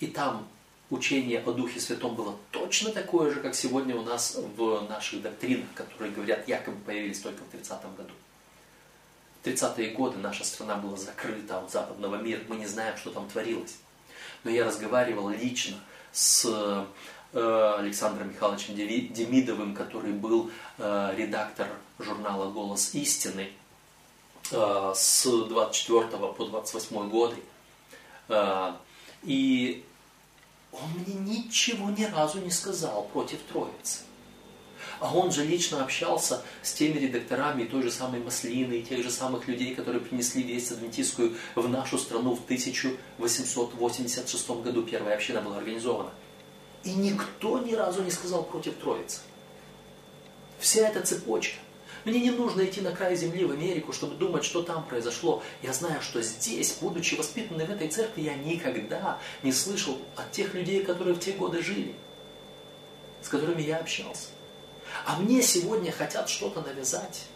И 0.00 0.06
там 0.08 0.48
учение 0.90 1.40
о 1.40 1.52
Духе 1.52 1.80
Святом 1.80 2.14
было 2.14 2.36
точно 2.50 2.90
такое 2.90 3.32
же, 3.32 3.40
как 3.40 3.54
сегодня 3.54 3.94
у 3.94 4.02
нас 4.02 4.36
в 4.56 4.86
наших 4.88 5.22
доктринах, 5.22 5.68
которые 5.74 6.12
говорят, 6.12 6.48
якобы 6.48 6.78
появились 6.84 7.20
только 7.20 7.42
в 7.44 7.48
30 7.48 7.82
году. 7.96 8.14
В 9.42 9.46
30-е 9.46 9.90
годы 9.90 10.18
наша 10.18 10.44
страна 10.44 10.76
была 10.76 10.96
закрыта 10.96 11.60
от 11.60 11.70
западного 11.70 12.16
мира, 12.16 12.40
мы 12.48 12.56
не 12.56 12.66
знаем, 12.66 12.96
что 12.96 13.10
там 13.10 13.28
творилось. 13.28 13.76
Но 14.44 14.50
я 14.50 14.64
разговаривал 14.64 15.28
лично 15.28 15.76
с 16.10 16.46
Э, 17.34 17.76
Александром 17.78 18.30
Михайловичем 18.30 18.74
Демидовым, 18.74 19.74
который 19.74 20.12
был 20.12 20.50
э, 20.78 21.14
редактор 21.14 21.68
журнала 21.98 22.50
«Голос 22.50 22.94
истины». 22.94 23.50
э, 24.50 24.92
с 24.94 25.24
24 25.24 26.08
по 26.08 26.44
28 26.44 27.08
годы. 27.08 27.36
Э, 28.28 28.74
и 29.22 29.84
он 30.72 30.90
мне 31.06 31.14
ничего 31.14 31.90
ни 31.90 32.04
разу 32.04 32.40
не 32.40 32.50
сказал 32.50 33.04
против 33.12 33.38
Троицы. 33.50 34.00
А 35.00 35.14
он 35.14 35.32
же 35.32 35.44
лично 35.44 35.82
общался 35.82 36.42
с 36.62 36.72
теми 36.72 36.98
редакторами 36.98 37.64
той 37.64 37.82
же 37.82 37.90
самой 37.90 38.20
Маслины, 38.20 38.74
и 38.74 38.82
тех 38.82 39.02
же 39.02 39.10
самых 39.10 39.48
людей, 39.48 39.74
которые 39.74 40.00
принесли 40.00 40.42
весть 40.42 40.72
адвентистскую 40.72 41.36
в 41.54 41.68
нашу 41.68 41.98
страну 41.98 42.34
в 42.34 42.44
1886 42.44 44.50
году. 44.50 44.82
Первая 44.82 45.14
община 45.14 45.40
была 45.40 45.58
организована. 45.58 46.10
И 46.84 46.94
никто 46.94 47.58
ни 47.58 47.74
разу 47.74 48.02
не 48.02 48.10
сказал 48.10 48.44
против 48.44 48.74
Троицы. 48.74 49.20
Вся 50.58 50.88
эта 50.88 51.02
цепочка. 51.02 51.58
Мне 52.04 52.20
не 52.20 52.30
нужно 52.30 52.64
идти 52.64 52.80
на 52.80 52.92
край 52.92 53.16
земли 53.16 53.44
в 53.44 53.52
Америку, 53.52 53.92
чтобы 53.92 54.14
думать, 54.14 54.44
что 54.44 54.62
там 54.62 54.84
произошло. 54.84 55.42
Я 55.62 55.72
знаю, 55.72 56.00
что 56.00 56.22
здесь, 56.22 56.76
будучи 56.80 57.14
воспитанным 57.14 57.66
в 57.66 57.70
этой 57.70 57.88
церкви, 57.88 58.22
я 58.22 58.34
никогда 58.34 59.18
не 59.42 59.52
слышал 59.52 59.98
от 60.16 60.30
тех 60.32 60.54
людей, 60.54 60.84
которые 60.84 61.14
в 61.14 61.20
те 61.20 61.32
годы 61.32 61.62
жили, 61.62 61.94
с 63.22 63.28
которыми 63.28 63.62
я 63.62 63.78
общался. 63.78 64.28
А 65.04 65.18
мне 65.18 65.42
сегодня 65.42 65.92
хотят 65.92 66.28
что-то 66.28 66.62
навязать. 66.62 67.26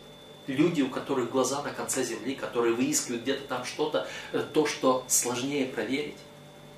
Люди, 0.46 0.82
у 0.82 0.88
которых 0.88 1.30
глаза 1.30 1.62
на 1.62 1.70
конце 1.70 2.02
земли, 2.02 2.34
которые 2.34 2.74
выискивают 2.74 3.22
где-то 3.22 3.46
там 3.46 3.64
что-то, 3.64 4.08
э, 4.32 4.44
то, 4.52 4.66
что 4.66 5.04
сложнее 5.06 5.66
проверить. 5.66 6.16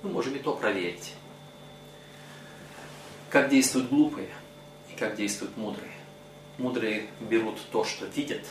Мы 0.02 0.10
можем 0.10 0.34
и 0.34 0.38
то 0.38 0.54
проверить. 0.54 1.12
Как 3.30 3.48
действуют 3.48 3.88
глупые 3.88 4.28
и 4.92 4.98
как 4.98 5.16
действуют 5.16 5.56
мудрые. 5.56 5.93
Мудрые 6.58 7.08
берут 7.20 7.58
то, 7.72 7.84
что 7.84 8.06
видят, 8.06 8.44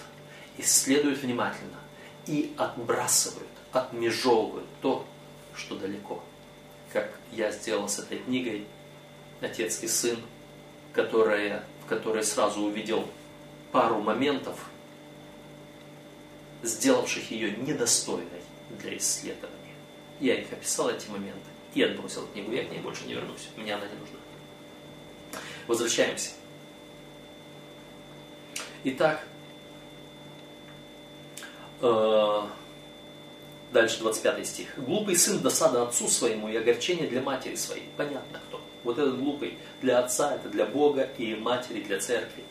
исследуют 0.58 1.20
внимательно 1.20 1.80
и 2.28 2.54
отбрасывают, 2.58 3.50
отмежевывают 3.72 4.68
то, 4.82 5.06
что 5.56 5.76
далеко. 5.76 6.24
Как 6.92 7.14
я 7.32 7.52
сделал 7.52 7.88
с 7.88 8.00
этой 8.00 8.20
книгой 8.20 8.66
«Отец 9.42 9.82
и 9.84 9.88
сын», 9.88 10.18
которая 10.94 11.66
в 11.84 11.86
которой 11.86 12.24
сразу 12.24 12.62
увидел 12.62 13.06
пару 13.72 14.00
моментов, 14.00 14.58
сделавших 16.62 17.30
ее 17.32 17.52
недостойной 17.52 18.42
для 18.80 18.98
исследования. 18.98 19.76
Я 20.20 20.40
их 20.40 20.52
описал, 20.54 20.90
эти 20.90 21.10
моменты, 21.10 21.50
и 21.74 21.84
отбросил 21.84 22.26
книгу. 22.28 22.52
Я 22.52 22.64
к 22.64 22.72
ней 22.72 22.80
больше 22.80 23.06
не 23.06 23.16
вернусь. 23.16 23.50
Мне 23.58 23.76
она 23.76 23.86
не 23.86 24.00
нужна. 24.00 24.18
Возвращаемся. 25.68 26.30
Итак, 28.86 29.24
э, 31.82 32.42
дальше 33.72 34.00
25 34.00 34.46
стих. 34.46 34.68
«Глупый 34.78 35.16
сын 35.16 35.40
досада 35.40 35.84
отцу 35.84 36.10
своему 36.10 36.50
и 36.50 36.58
огорчение 36.58 37.08
для 37.08 37.22
матери 37.22 37.56
своей». 37.56 37.88
Понятно 37.96 38.40
кто. 38.48 38.60
Вот 38.84 38.98
этот 38.98 39.18
глупый 39.20 39.58
для 39.82 40.00
отца, 40.00 40.36
это 40.36 40.50
для 40.50 40.66
Бога 40.66 41.10
и 41.18 41.34
матери, 41.34 41.82
для 41.82 42.00
церкви. 42.00 42.44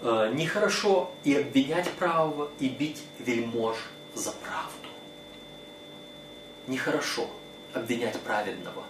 Э, 0.00 0.30
нехорошо 0.32 1.12
и 1.24 1.34
обвинять 1.34 1.90
правого, 1.90 2.50
и 2.58 2.70
бить 2.70 3.02
вельмож 3.18 3.76
за 4.14 4.32
правду. 4.32 4.88
Нехорошо 6.66 7.28
обвинять 7.74 8.18
праведного 8.20 8.84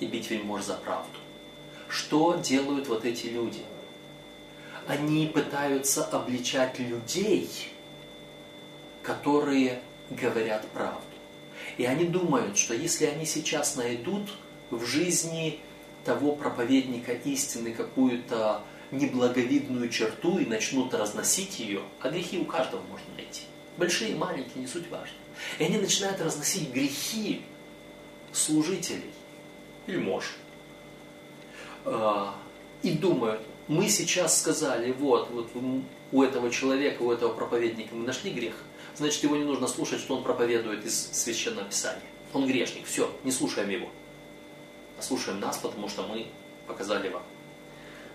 и 0.00 0.06
бить 0.06 0.30
вельмож 0.30 0.62
за 0.62 0.74
правду. 0.74 1.18
Что 1.88 2.34
делают 2.34 2.88
вот 2.88 3.04
эти 3.04 3.26
люди? 3.26 3.62
Они 4.86 5.26
пытаются 5.26 6.04
обличать 6.04 6.78
людей, 6.78 7.48
которые 9.02 9.80
говорят 10.10 10.66
правду. 10.68 11.00
И 11.76 11.84
они 11.84 12.04
думают, 12.04 12.56
что 12.56 12.74
если 12.74 13.06
они 13.06 13.26
сейчас 13.26 13.76
найдут 13.76 14.30
в 14.70 14.84
жизни 14.84 15.60
того 16.04 16.36
проповедника 16.36 17.12
истины 17.12 17.72
какую-то 17.72 18.62
неблаговидную 18.92 19.88
черту 19.88 20.38
и 20.38 20.46
начнут 20.46 20.94
разносить 20.94 21.58
ее, 21.58 21.82
а 22.00 22.08
грехи 22.08 22.38
у 22.38 22.44
каждого 22.44 22.80
можно 22.82 23.06
найти. 23.16 23.42
Большие 23.76 24.14
маленькие, 24.14 24.62
не 24.62 24.66
суть 24.66 24.88
важно. 24.88 25.16
И 25.58 25.64
они 25.64 25.78
начинают 25.78 26.20
разносить 26.20 26.72
грехи 26.72 27.42
служителей, 28.32 29.10
или 29.86 29.98
мож. 29.98 30.36
А, 31.84 32.34
и 32.82 32.92
думают, 32.92 33.42
мы 33.68 33.88
сейчас 33.88 34.40
сказали, 34.40 34.92
вот, 34.92 35.30
вот 35.30 35.48
у 36.12 36.22
этого 36.22 36.50
человека, 36.50 37.02
у 37.02 37.12
этого 37.12 37.32
проповедника 37.32 37.94
мы 37.94 38.06
нашли 38.06 38.30
грех, 38.30 38.54
значит 38.96 39.22
его 39.22 39.36
не 39.36 39.44
нужно 39.44 39.66
слушать, 39.66 40.00
что 40.00 40.16
он 40.16 40.22
проповедует 40.22 40.84
из 40.84 41.10
Священного 41.12 41.68
Писания. 41.68 42.02
Он 42.32 42.46
грешник, 42.46 42.86
все, 42.86 43.10
не 43.24 43.32
слушаем 43.32 43.68
его 43.70 43.88
а 44.98 45.02
слушаем 45.02 45.40
нас, 45.40 45.58
потому 45.58 45.88
что 45.88 46.02
мы 46.06 46.26
показали 46.66 47.08
вам. 47.08 47.22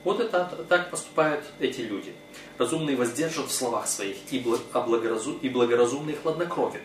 Вот 0.04 0.20
это, 0.20 0.66
так 0.68 0.90
поступают 0.90 1.46
эти 1.60 1.82
люди. 1.82 2.14
Разумный 2.58 2.96
воздержан 2.96 3.46
в 3.46 3.52
словах 3.52 3.88
своих, 3.88 4.18
и, 4.32 4.40
благоразум, 4.40 5.38
и 5.42 5.50
благоразумный 5.50 6.16
хладнокровен. 6.16 6.82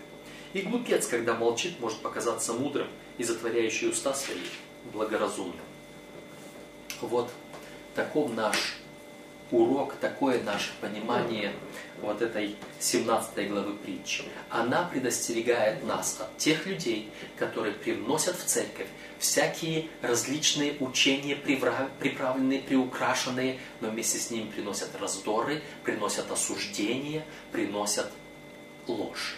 И 0.53 0.61
глупец, 0.61 1.07
когда 1.07 1.35
молчит, 1.35 1.81
может 1.81 1.99
показаться 2.01 2.53
мудрым 2.53 2.89
и 3.17 3.25
затворяющий 3.25 3.89
уста 3.89 4.13
свои 4.13 4.39
благоразумным. 4.93 5.65
Вот 7.01 7.31
таков 7.97 8.33
наш 8.33 8.77
урок, 9.51 9.95
такое 9.97 10.43
наше 10.43 10.73
понимание 10.81 11.53
вот 12.01 12.21
этой 12.21 12.57
17 12.79 13.49
главы 13.49 13.75
притчи. 13.75 14.25
Она 14.51 14.85
предостерегает 14.85 15.85
нас 15.85 16.21
от 16.21 16.37
тех 16.37 16.67
людей, 16.67 17.11
которые 17.39 17.73
привносят 17.73 18.37
в 18.37 18.45
церковь 18.45 18.89
всякие 19.19 19.89
различные 20.03 20.77
учения, 20.79 21.37
приправленные, 21.37 22.61
приукрашенные, 22.61 23.59
но 23.81 23.89
вместе 23.89 24.19
с 24.19 24.31
ними 24.31 24.51
приносят 24.51 24.91
раздоры, 25.01 25.63
приносят 25.85 26.31
осуждение, 26.31 27.25
приносят 27.51 28.11
ложь. 28.87 29.37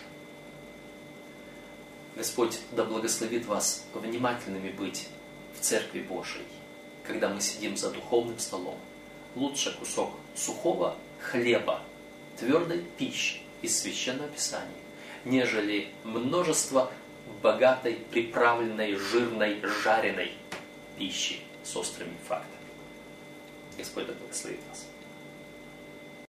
Господь 2.16 2.58
да 2.72 2.84
благословит 2.84 3.46
вас 3.46 3.84
внимательными 3.94 4.70
быть 4.70 5.06
в 5.56 5.62
Церкви 5.62 6.00
Божией, 6.00 6.44
когда 7.08 7.30
мы 7.30 7.40
сидим 7.40 7.76
за 7.76 7.90
духовным 7.90 8.38
столом. 8.38 8.78
Лучше 9.34 9.76
кусок 9.78 10.12
сухого 10.36 10.96
хлеба, 11.18 11.82
твердой 12.38 12.84
пищи 12.98 13.40
из 13.62 13.80
Священного 13.80 14.28
Писания, 14.28 14.68
нежели 15.24 15.88
множество 16.04 16.92
богатой, 17.42 17.94
приправленной, 18.10 18.94
жирной, 18.96 19.60
жареной 19.82 20.32
пищи 20.98 21.40
с 21.64 21.74
острыми 21.76 22.16
фактами. 22.28 22.54
Господь 23.78 24.06
да 24.06 24.12
благословит 24.12 24.60
вас. 24.68 24.87